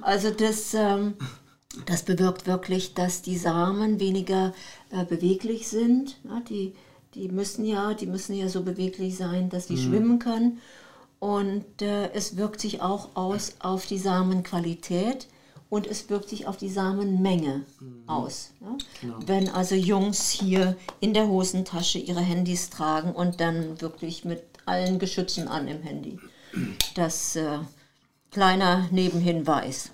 also 0.00 0.30
das, 0.30 0.74
ähm, 0.74 1.14
das 1.84 2.02
bewirkt 2.02 2.48
wirklich, 2.48 2.94
dass 2.94 3.22
die 3.22 3.36
Samen 3.36 4.00
weniger 4.00 4.54
äh, 4.90 5.04
beweglich 5.04 5.68
sind. 5.68 6.16
Ja, 6.24 6.40
die, 6.40 6.74
die 7.14 7.28
müssen 7.28 7.64
ja, 7.64 7.94
die 7.94 8.06
müssen 8.06 8.34
ja 8.34 8.48
so 8.48 8.62
beweglich 8.62 9.16
sein, 9.16 9.50
dass 9.50 9.68
sie 9.68 9.78
schwimmen 9.78 10.18
können. 10.18 10.60
Und 11.18 11.82
äh, 11.82 12.12
es 12.12 12.36
wirkt 12.36 12.60
sich 12.60 12.82
auch 12.82 13.10
aus 13.14 13.54
auf 13.60 13.86
die 13.86 13.98
Samenqualität 13.98 15.26
und 15.68 15.86
es 15.86 16.08
wirkt 16.08 16.28
sich 16.28 16.46
auf 16.46 16.56
die 16.56 16.68
Samenmenge 16.68 17.64
aus. 18.06 18.50
Ja? 18.60 19.12
Wenn 19.26 19.48
also 19.48 19.74
Jungs 19.74 20.30
hier 20.30 20.76
in 21.00 21.14
der 21.14 21.26
Hosentasche 21.26 21.98
ihre 21.98 22.20
Handys 22.20 22.70
tragen 22.70 23.12
und 23.12 23.40
dann 23.40 23.80
wirklich 23.80 24.24
mit 24.24 24.42
allen 24.66 24.98
Geschützen 24.98 25.48
an 25.48 25.68
im 25.68 25.82
Handy. 25.82 26.18
Das 26.94 27.36
äh, 27.36 27.58
kleiner 28.30 28.88
Nebenhinweis. 28.90 29.90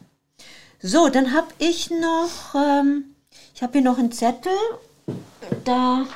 So, 0.80 1.08
dann 1.08 1.32
habe 1.32 1.48
ich 1.58 1.90
noch, 1.90 2.54
ähm, 2.54 3.14
ich 3.54 3.62
habe 3.62 3.74
hier 3.74 3.82
noch 3.82 3.98
einen 3.98 4.12
Zettel. 4.12 4.52
Da, 5.64 6.06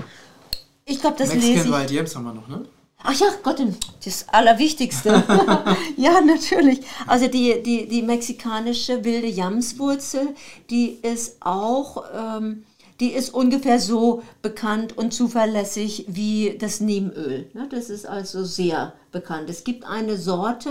ich 0.85 1.01
glaube, 1.01 1.17
das 1.19 1.33
lese 1.35 1.65
ich. 1.65 1.73
Wild 1.73 1.91
Yams 1.91 2.17
haben 2.17 2.25
wir 2.25 2.35
noch, 2.35 2.49
ne? 2.49 2.67
Ach 3.03 3.15
ja, 3.15 3.27
Gott, 3.43 3.63
das 4.05 4.29
Allerwichtigste. 4.29 5.11
ja, 5.97 6.21
natürlich. 6.21 6.81
Also 7.07 7.29
die, 7.29 7.63
die, 7.63 7.89
die 7.89 8.03
mexikanische 8.03 9.05
wilde 9.05 9.29
Jamswurzel, 9.29 10.35
die 10.71 10.99
ist 11.03 11.37
auch, 11.41 12.05
ähm, 12.15 12.65
die 12.99 13.13
ist 13.13 13.35
ungefähr 13.35 13.79
so 13.79 14.23
bekannt 14.43 14.97
und 14.97 15.13
zuverlässig 15.13 16.07
wie 16.09 16.57
das 16.59 16.81
Neemöl. 16.81 17.49
Ne, 17.53 17.69
das 17.71 17.91
ist 17.91 18.07
also 18.07 18.45
sehr 18.45 18.95
bekannt. 19.13 19.51
Es 19.51 19.65
gibt 19.65 19.85
eine 19.85 20.17
Sorte, 20.17 20.71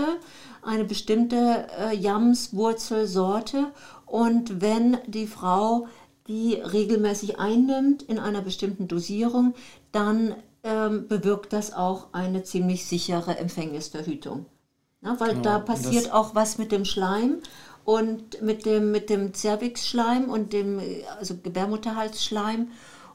eine 0.62 0.84
bestimmte 0.84 1.68
äh, 1.78 1.94
Jamswurzelsorte 1.94 3.72
und 4.04 4.60
wenn 4.60 4.98
die 5.06 5.26
Frau 5.26 5.86
die 6.26 6.54
regelmäßig 6.54 7.38
einnimmt 7.38 8.02
in 8.02 8.18
einer 8.18 8.42
bestimmten 8.42 8.88
Dosierung, 8.88 9.54
dann 9.92 10.34
ähm, 10.66 11.06
bewirkt 11.08 11.52
das 11.52 11.72
auch 11.72 12.08
eine 12.12 12.42
ziemlich 12.42 12.86
sichere 12.86 13.36
Empfängnisverhütung. 13.38 14.46
Ja, 15.02 15.18
weil 15.20 15.36
da 15.40 15.56
und 15.58 15.68
das- 15.68 15.82
passiert 15.82 16.12
auch 16.12 16.34
was 16.34 16.58
mit 16.58 16.72
dem 16.72 16.84
Schleim 16.84 17.36
und 17.84 18.42
mit 18.42 18.66
dem, 18.66 18.90
mit 18.90 19.08
dem 19.10 19.32
Cervixschleim 19.32 20.28
und 20.28 20.52
dem 20.52 20.80
also 21.18 21.36
Gebärmutterhalsschleim. 21.36 22.68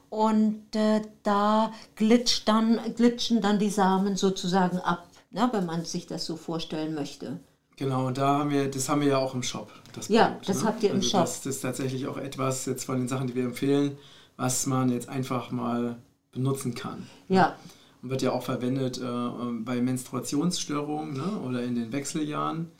Und 0.09 0.75
äh, 0.75 1.01
da 1.23 1.71
glitscht 1.95 2.47
dann, 2.47 2.79
glitschen 2.95 3.41
dann 3.41 3.59
die 3.59 3.69
Samen 3.69 4.15
sozusagen 4.17 4.77
ab, 4.79 5.07
ne, 5.31 5.47
wenn 5.53 5.65
man 5.65 5.85
sich 5.85 6.05
das 6.05 6.25
so 6.25 6.35
vorstellen 6.35 6.93
möchte. 6.93 7.39
Genau, 7.77 8.11
da 8.11 8.39
haben 8.39 8.49
wir, 8.49 8.69
das 8.69 8.89
haben 8.89 9.01
wir 9.01 9.07
ja 9.07 9.17
auch 9.17 9.33
im 9.33 9.41
Shop. 9.43 9.71
Das 9.93 10.07
Ja, 10.09 10.25
Produkt, 10.27 10.49
das 10.49 10.63
habt 10.65 10.83
ihr 10.83 10.89
im 10.91 10.97
also 10.97 11.09
Shop. 11.09 11.21
Das 11.21 11.45
ist 11.45 11.61
tatsächlich 11.61 12.07
auch 12.07 12.17
etwas 12.17 12.65
jetzt 12.65 12.83
von 12.85 12.97
den 12.97 13.07
Sachen, 13.07 13.27
die 13.27 13.35
wir 13.35 13.43
empfehlen, 13.45 13.97
was 14.37 14.65
man 14.65 14.89
jetzt 14.89 15.07
einfach 15.09 15.51
mal 15.51 15.97
benutzen 16.31 16.75
kann. 16.75 17.07
Ja, 17.27 17.55
Und 18.01 18.09
wird 18.09 18.21
ja 18.21 18.31
auch 18.31 18.43
verwendet 18.43 18.99
äh, 18.99 19.03
bei 19.63 19.81
Menstruationsstörungen 19.81 21.13
ne? 21.13 21.39
oder 21.47 21.63
in 21.63 21.75
den 21.75 21.91
Wechseljahren. 21.91 22.71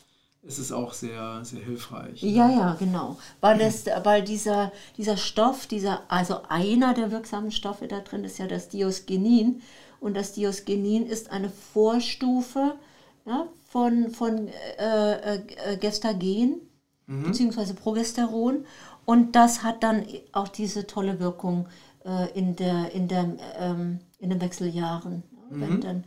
Ist 0.44 0.58
es 0.58 0.72
auch 0.72 0.94
sehr, 0.94 1.42
sehr 1.44 1.60
hilfreich. 1.60 2.24
Ja, 2.24 2.50
ja, 2.50 2.76
genau. 2.80 3.20
Weil, 3.42 3.62
es, 3.62 3.86
weil 4.04 4.24
dieser, 4.24 4.72
dieser 4.98 5.16
Stoff, 5.16 5.68
dieser, 5.68 6.02
also 6.08 6.40
einer 6.50 6.96
der 6.96 7.12
wirksamen 7.12 7.52
Stoffe 7.52 7.88
da 7.88 8.00
drin 8.00 8.24
ist 8.24 8.40
ja 8.40 8.48
das 8.48 8.68
Diosgenin. 8.68 9.62
Und 10.00 10.16
das 10.16 10.34
Diosgenin 10.34 11.06
ist 11.06 11.30
eine 11.30 11.52
Vorstufe 11.52 12.74
ja, 13.28 13.48
von, 13.70 14.10
von 14.10 14.48
äh, 14.80 15.36
äh, 15.36 15.78
Gestagen 15.80 16.62
beziehungsweise 17.06 17.74
Progesteron. 17.74 18.66
Und 19.06 19.36
das 19.36 19.64
hat 19.64 19.84
dann 19.84 20.06
auch 20.32 20.48
diese 20.48 20.88
tolle 20.88 21.20
Wirkung 21.20 21.68
äh, 22.06 22.32
in, 22.38 22.56
der, 22.56 22.92
in, 22.92 23.08
der, 23.08 23.38
ähm, 23.58 24.00
in 24.20 24.30
den 24.30 24.42
Wechseljahren. 24.42 25.24
Wenn 25.54 25.82
dann, 25.82 26.04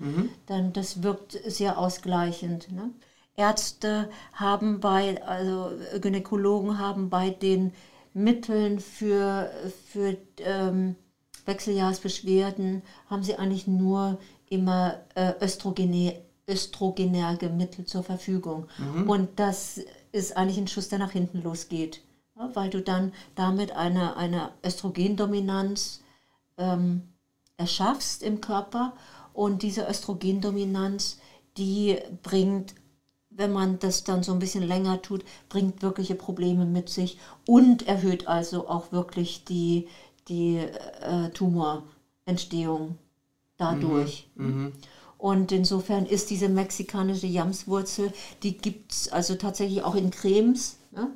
dann 0.46 0.72
das 0.72 1.02
wirkt 1.02 1.38
sehr 1.46 1.78
ausgleichend. 1.78 2.72
Ne? 2.72 2.90
Ärzte 3.36 4.08
haben 4.32 4.80
bei, 4.80 5.22
also 5.22 5.72
Gynäkologen 6.00 6.78
haben 6.78 7.10
bei 7.10 7.28
den 7.30 7.72
Mitteln 8.14 8.80
für, 8.80 9.50
für 9.90 10.16
ähm, 10.38 10.96
Wechseljahrsbeschwerden, 11.44 12.82
haben 13.10 13.22
sie 13.22 13.36
eigentlich 13.36 13.66
nur 13.66 14.18
immer 14.48 15.00
äh, 15.14 15.32
Östrogene, 15.42 16.22
östrogenerge 16.48 17.48
Mittel 17.48 17.84
zur 17.84 18.02
Verfügung. 18.02 18.68
Und 19.08 19.28
das 19.36 19.80
ist 20.12 20.36
eigentlich 20.36 20.58
ein 20.58 20.68
Schuss, 20.68 20.88
der 20.88 21.00
nach 21.00 21.10
hinten 21.10 21.42
losgeht. 21.42 22.00
Weil 22.34 22.70
du 22.70 22.82
dann 22.82 23.12
damit 23.34 23.72
eine, 23.72 24.16
eine 24.16 24.50
Östrogendominanz 24.64 26.02
ähm, 26.58 27.02
erschaffst 27.56 28.22
im 28.22 28.40
Körper 28.40 28.94
und 29.32 29.62
diese 29.62 29.86
Östrogendominanz, 29.88 31.18
die 31.56 31.98
bringt, 32.22 32.74
wenn 33.30 33.52
man 33.52 33.78
das 33.78 34.04
dann 34.04 34.22
so 34.22 34.32
ein 34.32 34.38
bisschen 34.38 34.66
länger 34.66 35.02
tut, 35.02 35.24
bringt 35.48 35.82
wirkliche 35.82 36.14
Probleme 36.14 36.66
mit 36.66 36.88
sich 36.88 37.18
und 37.46 37.86
erhöht 37.86 38.26
also 38.26 38.68
auch 38.68 38.92
wirklich 38.92 39.44
die, 39.44 39.88
die 40.28 40.56
äh, 40.56 41.30
Tumorentstehung 41.30 42.98
dadurch. 43.56 44.28
Und 45.18 45.52
insofern 45.52 46.06
ist 46.06 46.30
diese 46.30 46.48
mexikanische 46.48 47.26
Jamswurzel, 47.26 48.12
die 48.42 48.58
gibt 48.58 48.92
es 48.92 49.08
also 49.08 49.36
tatsächlich 49.36 49.82
auch 49.82 49.94
in 49.94 50.10
Cremes. 50.10 50.78
Ne? 50.92 51.08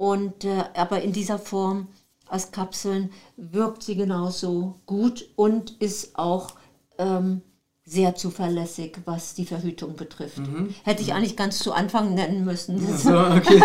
Und, 0.00 0.44
äh, 0.46 0.64
aber 0.76 1.02
in 1.02 1.12
dieser 1.12 1.38
Form 1.38 1.88
als 2.26 2.52
Kapseln 2.52 3.10
wirkt 3.36 3.82
sie 3.82 3.96
genauso 3.96 4.76
gut 4.86 5.28
und 5.36 5.72
ist 5.78 6.16
auch 6.18 6.52
ähm, 6.96 7.42
sehr 7.84 8.14
zuverlässig, 8.14 8.96
was 9.04 9.34
die 9.34 9.44
Verhütung 9.44 9.96
betrifft. 9.96 10.40
Hätte 10.84 11.02
ich 11.02 11.12
eigentlich 11.12 11.36
ganz 11.36 11.58
zu 11.58 11.72
Anfang 11.74 12.14
nennen 12.14 12.46
müssen. 12.46 12.80
Das 12.86 13.02
So, 13.02 13.10
okay. 13.18 13.60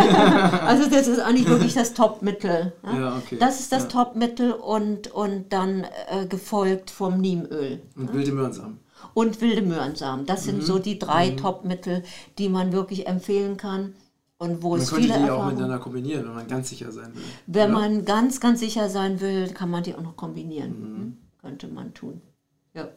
also 0.66 0.90
das 0.90 1.08
ist 1.08 1.20
eigentlich 1.20 1.48
wirklich 1.48 1.74
das 1.74 1.94
Topmittel. 1.94 2.74
Ja? 2.84 3.00
Ja, 3.00 3.18
okay. 3.18 3.38
Das 3.40 3.62
ist 3.62 3.72
das 3.72 3.84
Ja. 3.84 3.90
Topmittel 3.90 4.52
und, 4.52 5.14
und 5.14 5.54
dann 5.54 5.86
äh, 6.10 6.26
gefolgt 6.28 6.92
vom 6.92 7.22
Niemöl 7.22 7.82
Und 7.96 8.12
wilde 8.14 8.34
Möhrensamen. 8.34 8.80
und 9.14 9.40
wilde 9.40 9.62
Möhrensamen. 9.62 10.26
Das 10.26 10.42
Mhm. 10.42 10.46
sind 10.52 10.64
so 10.64 10.80
die 10.80 11.00
drei 11.00 11.30
Topmittel, 11.30 12.04
die 12.40 12.50
man 12.50 12.74
wirklich 12.74 13.08
empfehlen 13.08 13.56
kann 13.56 13.94
und 14.38 14.62
wo 14.64 14.72
Man 14.72 14.80
es 14.82 14.90
könnte 14.90 15.04
viele 15.04 15.14
die 15.18 15.24
auch 15.24 15.28
Erfahrungen 15.28 15.50
miteinander 15.56 15.80
kombinieren, 15.80 16.26
wenn 16.28 16.36
man 16.36 16.48
ganz 16.48 16.70
sicher 16.70 16.92
sein 16.92 17.14
will. 17.16 17.24
Wenn 17.48 17.72
oder? 17.72 17.80
man 17.80 18.06
ganz, 18.06 18.40
ganz 18.40 18.60
sicher 18.60 18.90
sein 18.90 19.22
will, 19.22 19.50
kann 19.54 19.70
man 19.70 19.84
die 19.84 19.96
auch 19.96 20.02
noch 20.02 20.16
kombinieren. 20.18 20.72
Mhm. 20.80 20.98
Hm, 20.98 21.18
Könnte 21.42 21.68
man 21.68 21.94
tun. 21.94 22.22
Ja. 22.74 22.90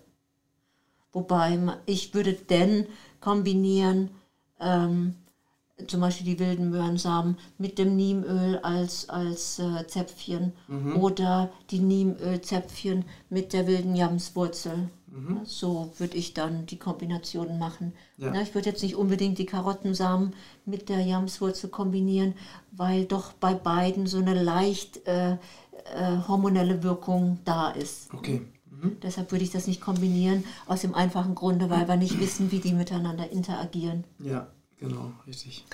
Wobei 1.13 1.59
ich 1.87 2.13
würde 2.15 2.33
denn 2.35 2.87
kombinieren, 3.21 4.11
ähm, 4.61 5.15
zum 5.87 6.01
Beispiel 6.01 6.27
die 6.27 6.39
wilden 6.41 6.71
Möhrensamen 6.71 7.37
mit 7.57 7.79
dem 7.79 7.95
Niemöl 7.95 8.59
als, 8.59 9.09
als 9.09 9.61
äh, 9.61 9.87
Zäpfchen 9.87 10.53
Mhm. 10.67 10.97
oder 10.97 11.51
die 11.71 11.79
Niemölzäpfchen 11.79 13.05
mit 13.31 13.53
der 13.53 13.67
wilden 13.69 13.95
Jamswurzel. 13.95 14.89
Mhm. 15.11 15.37
Ja, 15.37 15.45
so 15.45 15.93
würde 15.99 16.17
ich 16.17 16.35
dann 16.35 16.67
die 16.67 16.79
Kombinationen 16.79 17.59
machen. 17.59 17.93
Ja. 18.17 18.35
Ja, 18.35 18.43
ich 18.43 18.55
würde 18.55 18.71
jetzt 18.71 18.83
nicht 18.83 18.97
unbedingt 18.97 19.39
die 19.39 19.47
Karottensamen 19.47 20.35
mit 20.65 20.89
der 20.89 21.01
Jamswurzel 21.01 21.71
kombinieren, 21.71 22.35
weil 22.73 23.05
doch 23.05 23.33
bei 23.33 23.55
beiden 23.55 24.07
so 24.07 24.19
eine 24.19 24.41
leicht 24.41 25.07
äh, 25.07 25.33
äh, 25.33 25.37
hormonelle 26.27 26.83
Wirkung 26.83 27.39
da 27.45 27.71
ist. 27.71 28.13
Okay. 28.13 28.43
Mhm. 28.71 28.99
Deshalb 29.03 29.33
würde 29.33 29.45
ich 29.45 29.51
das 29.51 29.67
nicht 29.67 29.81
kombinieren, 29.81 30.45
aus 30.67 30.83
dem 30.83 30.95
einfachen 30.95 31.35
Grunde, 31.35 31.71
weil 31.71 31.89
wir 31.89 31.97
nicht 31.97 32.21
wissen, 32.21 32.51
wie 32.53 32.61
die 32.61 32.73
miteinander 32.73 33.31
interagieren. 33.31 34.05
Ja, 34.19 34.49
genau, 34.79 35.13
richtig. 35.27 35.65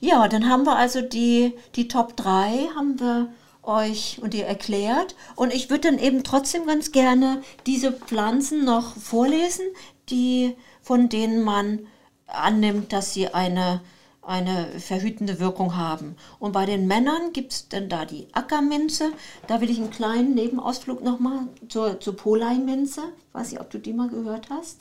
Ja, 0.00 0.28
dann 0.28 0.48
haben 0.48 0.64
wir 0.64 0.76
also 0.76 1.00
die, 1.00 1.54
die 1.74 1.88
Top 1.88 2.16
3 2.16 2.68
haben 2.74 3.00
wir 3.00 3.32
euch 3.62 4.18
und 4.22 4.34
ihr 4.34 4.46
erklärt. 4.46 5.14
Und 5.36 5.52
ich 5.52 5.70
würde 5.70 5.90
dann 5.90 5.98
eben 5.98 6.24
trotzdem 6.24 6.66
ganz 6.66 6.92
gerne 6.92 7.42
diese 7.66 7.92
Pflanzen 7.92 8.64
noch 8.64 8.96
vorlesen, 8.96 9.64
die, 10.08 10.56
von 10.80 11.08
denen 11.08 11.42
man 11.42 11.80
annimmt, 12.26 12.92
dass 12.92 13.14
sie 13.14 13.28
eine, 13.28 13.80
eine 14.22 14.66
verhütende 14.78 15.38
Wirkung 15.38 15.76
haben. 15.76 16.16
Und 16.38 16.52
bei 16.52 16.66
den 16.66 16.86
Männern 16.86 17.32
gibt 17.32 17.52
es 17.52 17.68
dann 17.68 17.88
da 17.88 18.04
die 18.04 18.26
Ackerminze. 18.32 19.12
Da 19.46 19.60
will 19.60 19.70
ich 19.70 19.78
einen 19.78 19.90
kleinen 19.90 20.34
Nebenausflug 20.34 21.02
nochmal 21.02 21.46
zur, 21.68 22.00
zur 22.00 22.16
Polei-Minze. 22.16 23.02
Ich 23.28 23.34
weiß 23.34 23.52
nicht, 23.52 23.60
ob 23.60 23.70
du 23.70 23.78
die 23.78 23.92
mal 23.92 24.08
gehört 24.08 24.50
hast. 24.50 24.80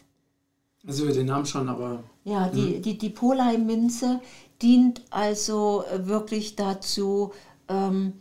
Also 0.87 1.07
den 1.07 1.27
Namen 1.27 1.45
schon, 1.45 1.69
aber 1.69 2.03
Ja, 2.23 2.49
die, 2.49 2.81
die, 2.81 2.97
die 2.97 3.09
Polei-Minze 3.09 4.19
dient 4.61 5.03
also 5.11 5.83
wirklich 5.95 6.55
dazu, 6.55 7.33
ähm, 7.67 8.13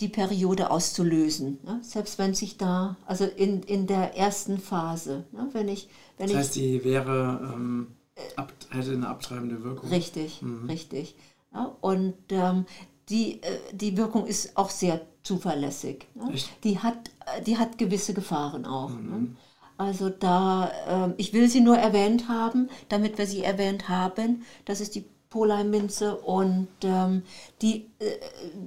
die 0.00 0.08
Periode 0.08 0.70
auszulösen. 0.70 1.58
Ne? 1.64 1.80
Selbst 1.82 2.18
wenn 2.18 2.34
sich 2.34 2.56
da, 2.56 2.96
also 3.06 3.24
in, 3.24 3.62
in 3.62 3.86
der 3.86 4.16
ersten 4.16 4.58
Phase, 4.58 5.24
ne? 5.32 5.48
wenn 5.52 5.68
ich, 5.68 5.88
wenn 6.18 6.26
das 6.26 6.30
ich 6.32 6.36
heißt, 6.38 6.54
die 6.56 6.84
wäre, 6.84 7.52
ähm, 7.54 7.88
ab, 8.36 8.52
hätte 8.70 8.92
eine 8.92 9.08
abtreibende 9.08 9.62
Wirkung. 9.62 9.90
Richtig, 9.90 10.42
richtig. 10.68 11.14
Ja, 11.54 11.76
und 11.80 12.14
ähm, 12.30 12.66
die, 13.08 13.42
äh, 13.42 13.58
die 13.72 13.96
Wirkung 13.96 14.26
ist 14.26 14.56
auch 14.56 14.70
sehr 14.70 15.02
zuverlässig. 15.22 16.06
Ne? 16.14 16.32
Die, 16.64 16.78
hat, 16.78 17.10
äh, 17.26 17.42
die 17.42 17.58
hat 17.58 17.78
gewisse 17.78 18.14
Gefahren 18.14 18.64
auch. 18.64 18.90
Ne? 18.90 19.36
Also 19.76 20.10
da, 20.10 20.70
ähm, 20.86 21.14
ich 21.16 21.32
will 21.32 21.48
sie 21.48 21.60
nur 21.60 21.76
erwähnt 21.76 22.28
haben, 22.28 22.68
damit 22.88 23.18
wir 23.18 23.26
sie 23.26 23.42
erwähnt 23.42 23.88
haben. 23.88 24.44
Das 24.64 24.80
ist 24.80 24.94
die 24.94 25.04
Polei-Minze 25.32 26.16
und 26.16 26.68
ähm, 26.84 27.22
die, 27.62 27.90
äh, 27.98 28.12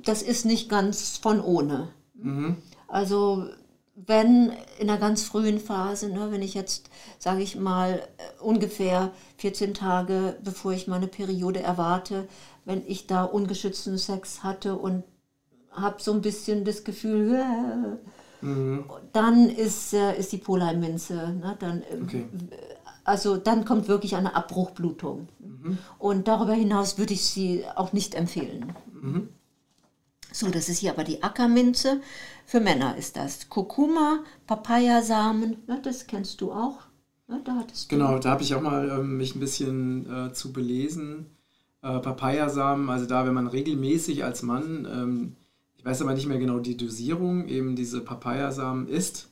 das 0.04 0.21
ist 0.23 0.45
nicht 0.45 0.67
ganz 0.67 1.17
von 1.17 1.39
ohne. 1.39 1.89
Also 2.88 3.45
wenn 3.95 4.51
in 4.80 4.89
einer 4.89 4.99
ganz 4.99 5.23
frühen 5.23 5.60
Phase, 5.60 6.10
ne, 6.10 6.32
wenn 6.32 6.41
ich 6.41 6.54
jetzt, 6.54 6.89
sage 7.17 7.41
ich 7.43 7.56
mal, 7.56 8.01
äh, 8.17 8.43
ungefähr 8.43 9.12
14 9.38 9.73
Tage, 9.73 10.38
bevor 10.43 10.73
ich 10.73 10.88
meine 10.88 11.08
Periode 11.08 11.62
erwarte, 11.62 12.28
wenn 12.65 12.82
ich 12.88 13.08
da 13.08 13.23
ungeschützten 13.23 13.97
Sex 13.97 14.43
hatte 14.43 14.75
und 14.75 15.04
habe 15.71 16.01
so 16.01 16.12
ein 16.13 16.21
bisschen 16.21 16.65
das 16.65 16.84
Gefühl, 16.84 17.36
äh, 17.36 17.97
dann 19.13 19.49
ist, 19.49 19.93
äh, 19.93 20.17
ist 20.17 20.32
die 20.32 20.38
Polei-Minze, 20.38 21.13
ne, 21.39 21.56
dann, 21.60 21.82
äh, 21.84 22.01
Okay. 22.04 22.25
Also 23.06 23.38
dann 23.38 23.63
kommt 23.63 23.88
wirklich 23.88 24.15
eine 24.15 24.36
Abbruchblutung. 24.36 25.30
Und 25.98 26.28
darüber 26.28 26.54
hinaus 26.54 26.98
würde 26.98 27.13
ich 27.13 27.24
sie 27.24 27.63
auch 27.76 27.94
nicht 27.94 28.13
empfehlen. 28.13 28.76
So, 30.32 30.50
das 30.50 30.68
ist 30.68 30.80
hier 30.80 30.91
aber 30.91 31.04
die 31.04 31.24
Ackerminze. 31.24 32.02
Für 32.46 32.60
Männer 32.60 32.98
ist 32.98 33.15
das. 33.15 33.50
Kurkuma, 33.50 34.20
Papayasamen, 34.48 35.58
ne, 35.65 35.80
das 35.82 36.08
kennst 36.08 36.41
du 36.41 36.52
auch. 36.52 36.80
Ne, 37.28 37.41
da 37.44 37.56
hattest 37.56 37.89
du. 37.89 37.96
Genau, 37.96 38.20
da 38.20 38.32
habe 38.32 38.44
ich 38.44 38.54
auch 38.54 38.62
mal 38.62 38.89
ähm, 38.89 39.18
mich 39.18 39.36
ein 39.36 39.39
bisschen 39.39 40.12
äh, 40.12 40.34
zu 40.34 40.52
belesen. 40.52 41.28
Äh, 41.82 42.00
Papayasamen, 42.00 42.89
also 42.89 43.06
da, 43.06 43.26
wenn 43.26 43.34
man 43.34 43.48
regelmäßig 43.48 44.24
als 44.24 44.44
Mann, 44.44 44.86
ähm, 44.91 45.36
ich 45.78 45.86
weiß 45.86 46.02
aber 46.02 46.13
nicht 46.13 46.28
mehr 46.28 46.38
genau 46.38 46.60
die 46.60 46.78
Dosierung, 46.78 47.48
eben 47.48 47.76
diese 47.76 48.02
Papayasamen 48.02 48.88
isst, 48.88 49.30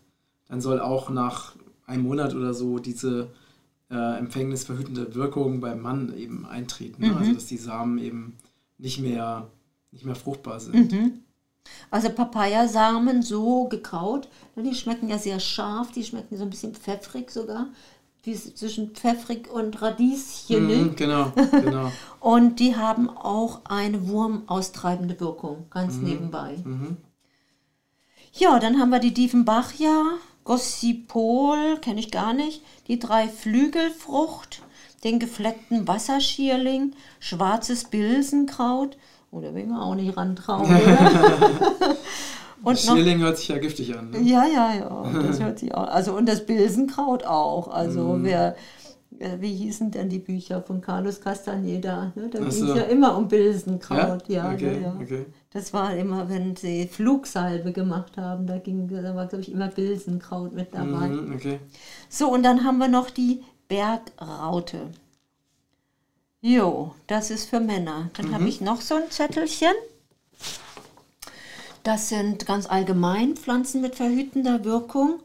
dann 0.47 0.61
soll 0.61 0.79
auch 0.79 1.09
nach 1.09 1.55
einem 1.85 2.03
Monat 2.03 2.33
oder 2.33 2.53
so 2.53 2.79
diese 2.79 3.29
äh, 3.93 4.17
empfängnisverhütende 4.17 5.13
Wirkung 5.13 5.61
beim 5.61 5.81
Mann 5.81 6.17
eben 6.17 6.45
eintreten. 6.45 7.03
Ne? 7.05 7.15
Also 7.15 7.33
dass 7.33 7.45
die 7.45 7.57
Samen 7.57 7.99
eben 7.99 8.37
nicht 8.79 8.99
mehr, 8.99 9.47
nicht 9.91 10.03
mehr 10.03 10.15
fruchtbar 10.15 10.59
sind. 10.59 11.21
Also 11.91 12.09
Papayasamen 12.09 13.21
so 13.21 13.65
gekaut, 13.65 14.27
ne, 14.55 14.63
die 14.63 14.75
schmecken 14.75 15.07
ja 15.07 15.17
sehr 15.17 15.39
scharf, 15.39 15.91
die 15.91 16.03
schmecken 16.03 16.37
so 16.37 16.43
ein 16.43 16.49
bisschen 16.49 16.73
pfeffrig 16.73 17.31
sogar, 17.31 17.67
wie 18.23 18.35
zwischen 18.35 18.89
pfeffrig 18.91 19.49
und 19.49 19.81
Radieschen. 19.81 20.65
Mhm, 20.65 20.95
genau, 20.95 21.31
genau. 21.51 21.91
Und 22.19 22.59
die 22.59 22.75
haben 22.75 23.09
auch 23.09 23.61
eine 23.65 24.07
wurmaustreibende 24.07 25.19
Wirkung, 25.19 25.67
ganz 25.69 25.97
nebenbei. 25.97 26.57
Ja, 28.33 28.59
dann 28.59 28.79
haben 28.79 28.89
wir 28.89 28.99
die 28.99 29.13
Diefenbachia, 29.13 30.03
Gossipol, 30.43 31.77
kenne 31.81 31.99
ich 31.99 32.11
gar 32.11 32.33
nicht, 32.33 32.61
die 32.87 32.99
drei 32.99 33.27
Flügelfrucht, 33.27 34.61
den 35.03 35.19
gefleckten 35.19 35.87
Wasserschierling, 35.87 36.93
schwarzes 37.19 37.85
Bilsenkraut, 37.85 38.97
oh, 39.31 39.39
da 39.41 39.53
will 39.53 39.63
ich 39.63 39.67
mir 39.67 39.81
auch 39.81 39.95
nicht 39.95 40.15
rantrauen, 40.17 40.65
oder? 40.65 41.95
Und 42.63 42.85
noch 42.85 42.95
Schierling 42.95 43.19
hört 43.19 43.37
sich 43.37 43.49
ja 43.49 43.57
giftig 43.57 43.97
an. 43.97 44.11
Ne? 44.11 44.21
ja, 44.21 44.45
ja, 44.45 44.73
ja, 44.73 45.05
das 45.27 45.41
hört 45.41 45.59
sich 45.59 45.75
auch. 45.75 45.87
Also 45.87 46.13
und 46.13 46.27
das 46.29 46.45
Bilsenkraut 46.45 47.25
auch. 47.25 47.67
Also 47.67 48.13
Mhm. 48.13 48.23
wer, 48.23 48.55
äh, 49.19 49.39
wie 49.39 49.53
hießen 49.53 49.91
denn 49.91 50.09
die 50.09 50.19
Bücher 50.19 50.61
von 50.61 50.81
Carlos 50.81 51.21
Castaneda? 51.21 52.11
Ne? 52.15 52.29
Da 52.29 52.39
ging 52.39 52.47
es 52.47 52.59
so. 52.59 52.75
ja 52.75 52.83
immer 52.83 53.17
um 53.17 53.27
Bilsenkraut. 53.27 54.27
Ja, 54.27 54.51
okay, 54.51 54.81
ja, 54.81 54.89
ja. 54.89 54.97
okay. 55.01 55.25
Das 55.51 55.73
war 55.73 55.95
immer, 55.95 56.29
wenn 56.29 56.55
sie 56.55 56.87
Flugsalbe 56.87 57.71
gemacht 57.71 58.17
haben, 58.17 58.47
da, 58.47 58.57
ging, 58.57 58.87
da 58.87 59.15
war, 59.15 59.27
glaube 59.27 59.41
ich, 59.41 59.51
immer 59.51 59.67
Bilsenkraut 59.67 60.53
mit 60.53 60.73
dabei. 60.73 61.09
Mhm, 61.09 61.35
okay. 61.35 61.59
So, 62.09 62.31
und 62.31 62.43
dann 62.43 62.63
haben 62.63 62.77
wir 62.77 62.87
noch 62.87 63.09
die 63.09 63.43
Bergraute. 63.67 64.89
Jo, 66.41 66.93
das 67.07 67.31
ist 67.31 67.49
für 67.49 67.59
Männer. 67.59 68.09
Dann 68.17 68.33
habe 68.33 68.49
ich 68.49 68.59
noch 68.59 68.81
so 68.81 68.95
ein 68.95 69.09
Zettelchen. 69.09 69.73
Das 71.83 72.09
sind 72.09 72.45
ganz 72.45 72.65
allgemein 72.65 73.35
Pflanzen 73.35 73.81
mit 73.81 73.95
verhütender 73.95 74.65
Wirkung. 74.65 75.19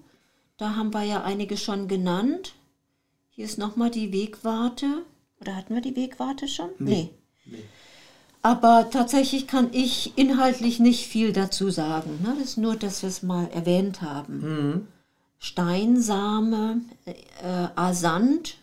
Da 0.59 0.75
haben 0.77 0.93
wir 0.93 1.05
ja 1.05 1.23
einige 1.23 1.57
schon 1.57 1.89
genannt. 1.89 2.55
Hier 3.39 3.45
ist 3.45 3.57
nochmal 3.57 3.89
die 3.89 4.13
Wegwarte. 4.13 5.05
Oder 5.41 5.55
hatten 5.55 5.73
wir 5.73 5.81
die 5.81 5.95
Wegwarte 5.95 6.49
schon? 6.49 6.71
Nee. 6.81 7.11
Nee. 7.45 7.63
Aber 8.43 8.89
tatsächlich 8.91 9.47
kann 9.47 9.69
ich 9.71 10.15
inhaltlich 10.17 10.81
nicht 10.81 11.07
viel 11.07 11.33
dazu 11.33 11.71
sagen. 11.71 12.19
Ne? 12.21 12.35
Das 12.37 12.49
ist 12.49 12.59
nur, 12.59 12.75
dass 12.75 13.03
wir 13.03 13.09
es 13.09 13.23
mal 13.23 13.49
erwähnt 13.55 14.03
haben. 14.03 14.89
Steinsame, 15.39 16.81
äh, 17.05 17.69
Asant, 17.77 18.57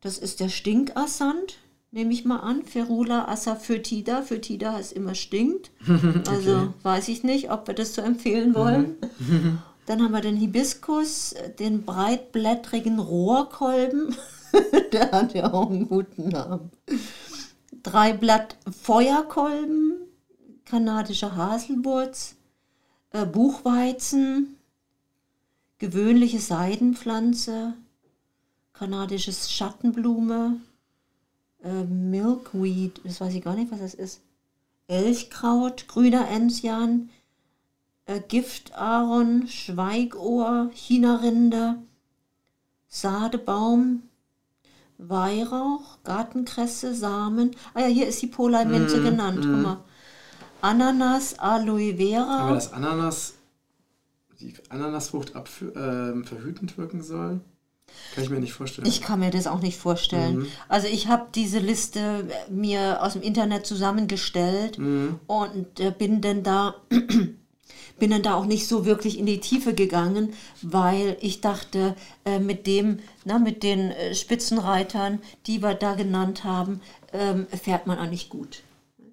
das 0.00 0.16
ist 0.16 0.40
der 0.40 0.48
Stinkassant, 0.48 1.58
nehme 1.90 2.14
ich 2.14 2.24
mal 2.24 2.38
an. 2.38 2.64
Ferula 2.64 3.28
asafoetida, 3.28 4.22
Foetida 4.22 4.72
heißt 4.72 4.94
immer 4.94 5.14
stinkt. 5.14 5.72
Also 6.26 6.72
weiß 6.84 7.08
ich 7.08 7.22
nicht, 7.22 7.50
ob 7.50 7.66
wir 7.66 7.74
das 7.74 7.94
so 7.94 8.00
empfehlen 8.00 8.54
wollen. 8.54 8.96
Dann 9.86 10.02
haben 10.02 10.12
wir 10.12 10.20
den 10.20 10.36
Hibiskus, 10.36 11.32
äh, 11.32 11.50
den 11.50 11.84
breitblättrigen 11.84 12.98
Rohrkolben. 12.98 14.14
Der 14.92 15.10
hat 15.10 15.34
ja 15.34 15.52
auch 15.52 15.70
einen 15.70 15.88
guten 15.88 16.28
Namen. 16.28 16.70
Dreiblatt 17.82 18.56
Feuerkolben, 18.70 19.94
kanadische 20.64 21.34
Haselwurz, 21.34 22.36
äh, 23.10 23.26
Buchweizen, 23.26 24.56
gewöhnliche 25.78 26.38
Seidenpflanze, 26.38 27.74
kanadisches 28.72 29.50
Schattenblume, 29.50 30.60
äh, 31.64 31.84
Milkweed, 31.84 33.00
das 33.04 33.20
weiß 33.20 33.34
ich 33.34 33.42
gar 33.42 33.56
nicht, 33.56 33.72
was 33.72 33.80
das 33.80 33.94
ist. 33.94 34.20
Elchkraut, 34.86 35.88
grüner 35.88 36.28
Enzian, 36.28 37.10
äh, 38.12 38.20
Giftaron, 38.26 39.46
Schweigohr, 39.48 40.70
Chinarinde, 40.74 41.76
Sadebaum, 42.88 44.02
Weihrauch, 44.98 45.98
Gartenkresse, 46.04 46.94
Samen. 46.94 47.52
Ah 47.74 47.80
ja, 47.80 47.86
hier 47.86 48.06
ist 48.06 48.22
die 48.22 48.26
Polaiminze 48.28 48.98
mm, 48.98 49.04
genannt. 49.04 49.44
Mm. 49.44 49.52
Guck 49.52 49.62
mal. 49.62 49.84
Ananas, 50.60 51.38
Aloe 51.38 51.96
Vera. 51.96 52.40
Aber 52.40 52.54
das 52.54 52.72
Ananas, 52.72 53.34
die 54.40 54.54
Ananasfrucht 54.68 55.34
abfü- 55.34 55.74
äh, 55.74 56.24
verhütend 56.24 56.78
wirken 56.78 57.02
soll? 57.02 57.40
Kann 58.14 58.24
ich 58.24 58.30
mir 58.30 58.40
nicht 58.40 58.52
vorstellen. 58.52 58.86
Ich 58.86 59.00
kann 59.00 59.20
mir 59.20 59.30
das 59.30 59.46
auch 59.46 59.60
nicht 59.60 59.76
vorstellen. 59.78 60.38
Mhm. 60.38 60.46
Also 60.68 60.86
ich 60.86 61.08
habe 61.08 61.26
diese 61.34 61.58
Liste 61.58 62.28
mir 62.48 63.02
aus 63.02 63.14
dem 63.14 63.22
Internet 63.22 63.66
zusammengestellt 63.66 64.78
mhm. 64.78 65.18
und 65.26 65.80
äh, 65.80 65.90
bin 65.90 66.20
dann 66.20 66.42
da 66.42 66.76
bin 67.98 68.10
dann 68.10 68.22
da 68.22 68.34
auch 68.34 68.46
nicht 68.46 68.66
so 68.66 68.84
wirklich 68.84 69.18
in 69.18 69.26
die 69.26 69.40
Tiefe 69.40 69.74
gegangen, 69.74 70.34
weil 70.60 71.16
ich 71.20 71.40
dachte, 71.40 71.94
äh, 72.24 72.38
mit 72.38 72.66
dem, 72.66 73.00
na, 73.24 73.38
mit 73.38 73.62
den 73.62 73.90
äh, 73.90 74.14
Spitzenreitern, 74.14 75.20
die 75.46 75.62
wir 75.62 75.74
da 75.74 75.94
genannt 75.94 76.44
haben, 76.44 76.80
ähm, 77.12 77.46
fährt 77.48 77.86
man 77.86 77.98
eigentlich 77.98 78.28
gut. 78.28 78.62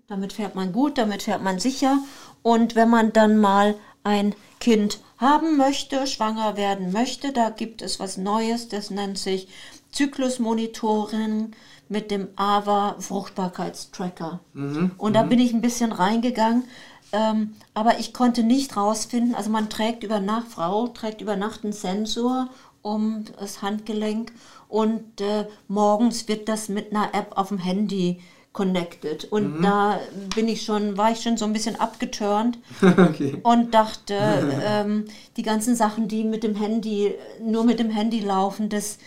Damit 0.07 0.33
fährt 0.33 0.55
man 0.55 0.73
gut, 0.73 0.97
damit 0.97 1.23
fährt 1.23 1.43
man 1.43 1.59
sicher. 1.59 1.99
Und 2.41 2.75
wenn 2.75 2.89
man 2.89 3.13
dann 3.13 3.37
mal 3.37 3.75
ein 4.03 4.33
Kind 4.59 4.99
haben 5.17 5.57
möchte, 5.57 6.07
schwanger 6.07 6.57
werden 6.57 6.91
möchte, 6.91 7.31
da 7.31 7.49
gibt 7.49 7.81
es 7.81 7.99
was 7.99 8.17
Neues, 8.17 8.69
das 8.69 8.89
nennt 8.89 9.17
sich 9.17 9.47
Zyklusmonitoring 9.91 11.51
mit 11.89 12.11
dem 12.11 12.27
AVA 12.35 12.95
Fruchtbarkeitstracker. 12.99 14.39
Mhm, 14.53 14.91
und 14.97 15.13
da 15.13 15.23
mhm. 15.23 15.29
bin 15.29 15.39
ich 15.39 15.53
ein 15.53 15.61
bisschen 15.61 15.91
reingegangen, 15.91 16.63
ähm, 17.11 17.55
aber 17.73 17.99
ich 17.99 18.13
konnte 18.13 18.43
nicht 18.43 18.77
rausfinden, 18.77 19.35
also 19.35 19.49
man 19.49 19.69
trägt 19.69 20.03
über 20.03 20.19
Nacht, 20.19 20.47
Frau 20.49 20.87
trägt 20.87 21.21
über 21.21 21.35
Nacht 21.35 21.63
einen 21.63 21.73
Sensor 21.73 22.49
um 22.81 23.25
das 23.39 23.61
Handgelenk 23.61 24.31
und 24.67 25.19
äh, 25.21 25.47
morgens 25.67 26.27
wird 26.27 26.47
das 26.47 26.69
mit 26.69 26.91
einer 26.91 27.13
App 27.13 27.37
auf 27.37 27.49
dem 27.49 27.57
Handy 27.57 28.21
connected. 28.53 29.25
Und 29.25 29.57
mhm. 29.57 29.63
da 29.63 29.99
bin 30.35 30.47
ich 30.47 30.63
schon, 30.63 30.97
war 30.97 31.11
ich 31.11 31.21
schon 31.21 31.37
so 31.37 31.45
ein 31.45 31.53
bisschen 31.53 31.79
abgeturnt 31.79 32.59
okay. 32.81 33.39
und 33.43 33.73
dachte, 33.73 34.15
ähm, 34.63 35.05
die 35.37 35.43
ganzen 35.43 35.75
Sachen, 35.75 36.07
die 36.07 36.23
mit 36.23 36.43
dem 36.43 36.55
Handy, 36.55 37.13
nur 37.41 37.63
mit 37.63 37.79
dem 37.79 37.89
Handy 37.89 38.19
laufen, 38.19 38.69
das 38.69 38.97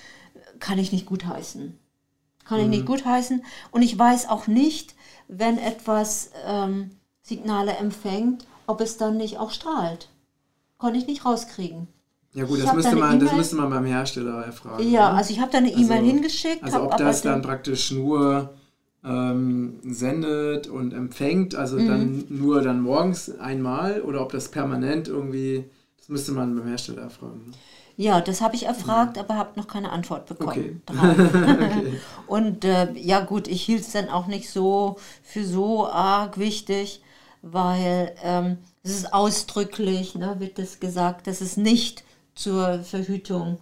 kann 0.61 0.79
ich 0.79 0.93
nicht 0.93 1.07
gutheißen. 1.07 1.79
Kann 2.45 2.59
mhm. 2.59 2.65
ich 2.65 2.71
nicht 2.71 2.87
gutheißen. 2.87 3.45
Und 3.71 3.83
ich 3.83 3.99
weiß 3.99 4.29
auch 4.29 4.47
nicht, 4.47 4.95
wenn 5.29 5.59
etwas 5.59 6.31
ähm, 6.47 6.91
Signale 7.23 7.73
empfängt, 7.77 8.47
ob 8.67 8.81
es 8.81 8.97
dann 8.97 9.17
nicht 9.17 9.39
auch 9.39 9.51
strahlt. 9.51 10.09
Konnte 10.79 10.99
ich 10.99 11.07
nicht 11.07 11.25
rauskriegen. 11.25 11.89
Ja 12.35 12.45
gut, 12.45 12.63
das 12.63 12.73
müsste, 12.73 12.97
man, 12.97 13.21
das 13.21 13.33
müsste 13.35 13.57
man 13.57 13.71
beim 13.71 13.85
Hersteller 13.85 14.45
erfragen. 14.45 14.91
Ja, 14.91 15.11
ne? 15.11 15.19
also 15.19 15.33
ich 15.33 15.41
habe 15.41 15.53
da 15.53 15.59
eine 15.59 15.71
E-Mail 15.71 15.99
also, 15.99 16.11
hingeschickt. 16.11 16.65
Also 16.65 16.83
ob 16.83 16.97
das 16.97 17.23
dann 17.23 17.43
praktisch 17.43 17.91
nur 17.91 18.55
ähm, 19.05 19.79
sendet 19.85 20.67
und 20.67 20.95
empfängt, 20.95 21.55
also 21.55 21.77
mhm. 21.77 21.89
dann 21.89 22.25
nur 22.31 22.63
dann 22.63 22.81
morgens 22.81 23.39
einmal 23.39 24.01
oder 24.01 24.23
ob 24.23 24.33
das 24.33 24.51
permanent 24.51 25.09
irgendwie, 25.09 25.65
das 25.99 26.09
müsste 26.09 26.33
man 26.33 26.57
beim 26.57 26.67
Hersteller 26.67 27.03
erfragen. 27.03 27.49
Ne? 27.49 27.53
Ja, 27.99 28.23
das 28.23 28.41
habe 28.41 28.55
ich 28.55 28.65
erfragt, 28.65 29.19
ja. 29.19 29.23
aber 29.25 29.37
habe 29.37 29.61
noch 29.61 29.69
keine 29.69 29.93
Antwort 29.93 30.27
bekommen. 30.27 30.83
Okay. 30.87 30.99
okay. 30.99 32.01
Und 32.27 32.65
äh, 32.65 32.93
ja 32.95 33.21
gut, 33.21 33.47
ich 33.47 33.63
hielt 33.63 33.83
es 33.83 33.93
dann 33.93 34.09
auch 34.09 34.27
nicht 34.27 34.51
so 34.51 34.97
für 35.23 35.45
so 35.45 35.87
arg 35.87 36.39
wichtig 36.39 37.03
weil 37.43 38.15
ähm, 38.23 38.59
es 38.83 38.93
ist 38.93 39.13
ausdrücklich, 39.13 40.15
ne, 40.15 40.37
wird 40.39 40.59
das 40.59 40.81
gesagt, 40.81 41.27
dass 41.27 41.41
es 41.41 41.57
nicht 41.57 42.05
zur 42.35 42.83
Verhütung 42.85 43.59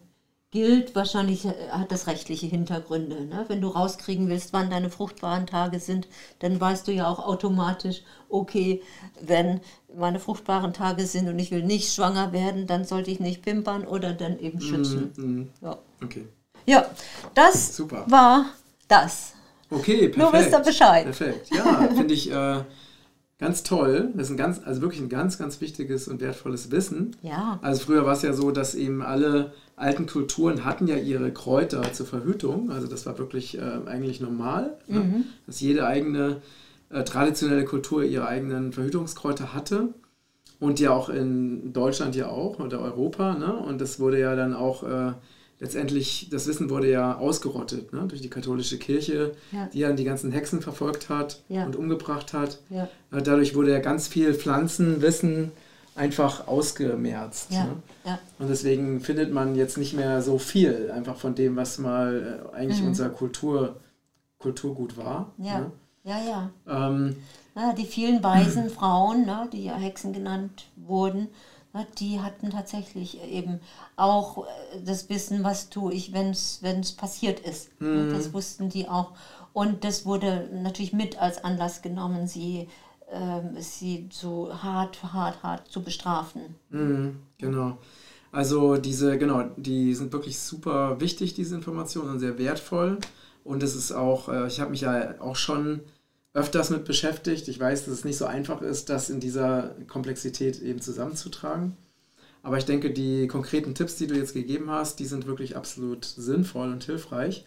gilt. 0.51 0.95
Wahrscheinlich 0.95 1.45
äh, 1.47 1.55
hat 1.71 1.91
das 1.91 2.07
rechtliche 2.07 2.47
Hintergründe. 2.47 3.25
Ne? 3.25 3.45
Wenn 3.49 3.61
du 3.61 3.69
rauskriegen 3.69 4.29
willst, 4.29 4.53
wann 4.53 4.71
deine 4.71 4.91
fruchtbaren 4.91 5.47
Tage 5.47 5.81
sind, 5.81 6.09
dann 6.41 6.61
weißt 6.61 6.87
du 6.87 6.93
ja 6.93 7.09
auch 7.09 7.27
automatisch, 7.27 8.03
okay, 8.29 8.83
wenn 9.21 9.61
meine 9.97 10.21
fruchtbaren 10.21 10.73
Tage 10.73 11.07
sind 11.07 11.29
und 11.29 11.39
ich 11.39 11.51
will 11.51 11.63
nicht 11.63 11.93
schwanger 11.93 12.33
werden, 12.33 12.67
dann 12.67 12.85
sollte 12.85 13.11
ich 13.11 13.21
nicht 13.21 13.43
pimpern 13.43 13.87
oder 13.87 14.13
dann 14.13 14.39
eben 14.39 14.61
schützen. 14.61 15.13
Mm, 15.17 15.23
mm. 15.23 15.51
Ja. 15.63 15.79
Okay. 16.05 16.27
Ja, 16.67 16.87
das 17.35 17.77
Super. 17.77 18.05
war 18.09 18.47
das. 18.89 19.33
Okay, 19.71 20.09
perfekt. 20.09 20.19
Nur 20.19 20.33
wisst 20.33 20.53
ihr 20.53 20.59
Bescheid. 20.59 21.05
Perfekt. 21.05 21.51
Ja, 21.55 21.89
finde 21.95 22.15
ich. 22.15 22.31
Äh, 22.31 22.65
Ganz 23.41 23.63
toll. 23.63 24.11
Das 24.15 24.27
ist 24.27 24.33
ein 24.33 24.37
ganz, 24.37 24.61
also 24.63 24.83
wirklich 24.83 25.01
ein 25.01 25.09
ganz, 25.09 25.39
ganz 25.39 25.63
wichtiges 25.63 26.09
und 26.09 26.21
wertvolles 26.21 26.71
Wissen. 26.71 27.17
Ja. 27.23 27.59
Also 27.63 27.87
früher 27.87 28.05
war 28.05 28.13
es 28.13 28.21
ja 28.21 28.35
so, 28.35 28.51
dass 28.51 28.75
eben 28.75 29.01
alle 29.01 29.53
alten 29.77 30.07
Kulturen 30.07 30.67
hatten 30.67 30.87
ja 30.87 30.97
ihre 30.97 31.33
Kräuter 31.33 31.91
zur 31.95 32.05
Verhütung. 32.05 32.71
Also 32.71 32.87
das 32.87 33.07
war 33.07 33.19
wirklich 33.19 33.57
äh, 33.57 33.63
eigentlich 33.87 34.21
normal, 34.21 34.77
ne? 34.87 35.01
mhm. 35.01 35.11
ne? 35.11 35.25
dass 35.47 35.59
jede 35.61 35.87
eigene 35.87 36.43
äh, 36.91 37.03
traditionelle 37.03 37.65
Kultur 37.65 38.05
ihre 38.05 38.29
eigenen 38.29 38.75
Verhütungskräuter 38.75 39.55
hatte. 39.55 39.95
Und 40.59 40.79
ja 40.79 40.91
auch 40.91 41.09
in 41.09 41.73
Deutschland 41.73 42.15
ja 42.15 42.29
auch 42.29 42.59
oder 42.59 42.81
Europa. 42.81 43.35
Ne? 43.35 43.57
Und 43.57 43.81
das 43.81 43.99
wurde 43.99 44.21
ja 44.21 44.37
dann 44.37 44.53
auch 44.53 44.83
äh, 44.83 45.13
letztendlich, 45.61 46.29
das 46.31 46.47
Wissen 46.49 46.71
wurde 46.71 46.91
ja 46.91 47.17
ausgerottet 47.17 47.93
ne, 47.93 48.07
durch 48.09 48.23
die 48.23 48.31
katholische 48.31 48.79
Kirche, 48.79 49.35
ja. 49.53 49.67
die 49.67 49.81
dann 49.81 49.97
die 49.97 50.05
ganzen 50.05 50.33
Hexen 50.33 50.63
verfolgt 50.63 51.09
hat 51.09 51.43
ja. 51.49 51.65
und 51.65 51.77
umgebracht 51.77 52.33
hat. 52.33 52.59
Ja. 52.71 52.89
Äh, 53.13 53.23
dadurch 53.23 53.55
wurde 53.55 53.71
ja 53.71 53.79
ganz 53.79 54.09
viel 54.09 54.35
Pflanzenwissen 54.35 55.53
einfach 55.95 56.49
ausgemerzt. 56.49 57.51
Ne? 57.51 57.77
Und 58.39 58.49
deswegen 58.49 59.01
findet 59.01 59.33
man 59.33 59.55
jetzt 59.55 59.77
nicht 59.77 59.93
mehr 59.93 60.23
so 60.23 60.39
viel 60.39 60.91
einfach 60.91 61.17
von 61.17 61.35
dem, 61.35 61.57
was 61.57 61.79
mal 61.79 62.43
äh, 62.53 62.57
eigentlich 62.57 62.81
mhm. 62.81 62.89
unser 62.89 63.11
Kultur, 63.11 63.77
Kulturgut 64.39 64.97
war. 64.97 65.33
Ja, 65.37 65.61
ne? 65.61 65.71
ja, 66.05 66.19
ja. 66.25 66.51
Ähm, 66.89 67.17
ja. 67.55 67.75
Die 67.75 67.85
vielen 67.85 68.23
weisen 68.23 68.71
Frauen, 68.71 69.27
ne, 69.27 69.49
die 69.53 69.65
ja 69.65 69.75
Hexen 69.75 70.15
genannt 70.15 70.71
wurden, 70.77 71.29
die 71.99 72.21
hatten 72.21 72.51
tatsächlich 72.51 73.23
eben 73.23 73.61
auch 73.97 74.47
äh, 74.47 74.83
das 74.85 75.09
Wissen, 75.09 75.45
was 75.45 75.71
tue 75.71 75.93
ich, 75.93 76.13
wenn 76.13 76.31
es 76.31 76.93
passiert 76.93 77.41
ist. 77.41 77.81
Mhm. 77.81 78.13
Das 78.13 78.33
wussten 78.33 78.69
die 78.69 78.89
auch. 78.89 79.13
Und 79.53 79.85
das 79.85 80.07
wurde 80.07 80.49
natürlich 80.53 80.93
mit 80.93 81.21
als 81.21 81.43
Anlass 81.45 81.83
genommen, 81.83 82.27
sie, 82.27 82.69
ähm, 83.11 83.57
sie 83.59 84.09
so 84.13 84.53
hart, 84.63 85.03
hart, 85.03 85.43
hart 85.43 85.69
zu 85.69 85.83
bestrafen. 85.83 86.55
Mhm, 86.71 87.17
genau. 87.39 87.79
Also 88.33 88.77
diese, 88.77 89.19
genau, 89.19 89.43
die 89.57 89.95
sind 89.95 90.13
wirklich 90.13 90.39
super 90.39 91.01
wichtig, 91.01 91.35
diese 91.35 91.57
Informationen, 91.57 92.11
und 92.11 92.21
sehr 92.21 92.39
wertvoll. 92.39 92.99
Und 93.43 93.63
es 93.63 93.75
ist 93.75 93.91
auch, 93.93 94.29
äh, 94.29 94.47
ich 94.47 94.61
habe 94.61 94.71
mich 94.71 94.83
ja 94.83 95.21
auch 95.21 95.37
schon 95.37 95.81
öfters 96.33 96.71
mit 96.71 96.85
beschäftigt. 96.85 97.49
Ich 97.49 97.59
weiß, 97.59 97.85
dass 97.85 97.95
es 97.95 98.05
nicht 98.05 98.19
so 98.19 98.27
einfach 98.27 98.63
ist, 98.63 98.89
das 98.89 99.11
in 99.11 99.21
dieser 99.21 99.75
Komplexität 99.89 100.61
eben 100.61 100.81
zusammenzutragen. 100.81 101.77
Aber 102.43 102.57
ich 102.57 102.65
denke, 102.65 102.91
die 102.91 103.27
konkreten 103.27 103.75
Tipps, 103.75 103.97
die 103.97 104.07
du 104.07 104.15
jetzt 104.15 104.33
gegeben 104.33 104.71
hast, 104.71 104.99
die 104.99 105.05
sind 105.05 105.27
wirklich 105.27 105.57
absolut 105.57 106.05
sinnvoll 106.05 106.73
und 106.73 106.85
hilfreich. 106.85 107.45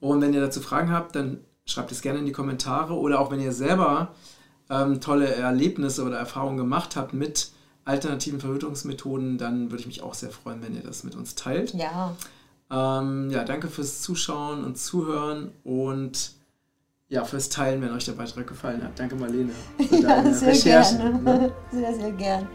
Und 0.00 0.20
wenn 0.20 0.34
ihr 0.34 0.40
dazu 0.40 0.60
Fragen 0.60 0.92
habt, 0.92 1.14
dann 1.14 1.40
schreibt 1.64 1.92
es 1.92 2.02
gerne 2.02 2.18
in 2.18 2.26
die 2.26 2.32
Kommentare 2.32 2.94
oder 2.94 3.20
auch 3.20 3.30
wenn 3.30 3.40
ihr 3.40 3.52
selber 3.52 4.14
ähm, 4.70 5.00
tolle 5.00 5.26
Erlebnisse 5.34 6.04
oder 6.04 6.18
Erfahrungen 6.18 6.58
gemacht 6.58 6.96
habt 6.96 7.14
mit 7.14 7.52
alternativen 7.84 8.40
Verhütungsmethoden, 8.40 9.38
dann 9.38 9.70
würde 9.70 9.80
ich 9.80 9.86
mich 9.86 10.02
auch 10.02 10.14
sehr 10.14 10.30
freuen, 10.30 10.62
wenn 10.62 10.74
ihr 10.74 10.82
das 10.82 11.04
mit 11.04 11.14
uns 11.14 11.34
teilt. 11.34 11.72
Ja. 11.72 12.14
Ähm, 12.70 13.30
ja, 13.30 13.44
danke 13.44 13.68
fürs 13.68 14.02
Zuschauen 14.02 14.62
und 14.62 14.76
Zuhören 14.76 15.52
und 15.64 16.32
ja, 17.08 17.24
fürs 17.24 17.48
Teilen, 17.48 17.80
wenn 17.80 17.92
euch 17.92 18.04
der 18.04 18.12
Beitrag 18.12 18.46
gefallen 18.46 18.82
hat. 18.82 18.98
Danke, 18.98 19.16
Marlene. 19.16 19.52
Für 19.88 19.96
ja, 19.96 20.32
sehr 20.32 20.48
Recherchen, 20.48 20.98
gerne. 20.98 21.22
Ne? 21.22 21.52
Sehr, 21.72 21.94
sehr 21.94 22.12
gern. 22.12 22.48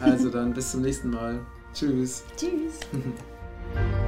Also 0.00 0.30
dann 0.30 0.54
bis 0.54 0.70
zum 0.70 0.82
nächsten 0.82 1.10
Mal. 1.10 1.40
Tschüss. 1.74 2.22
Tschüss. 2.36 2.80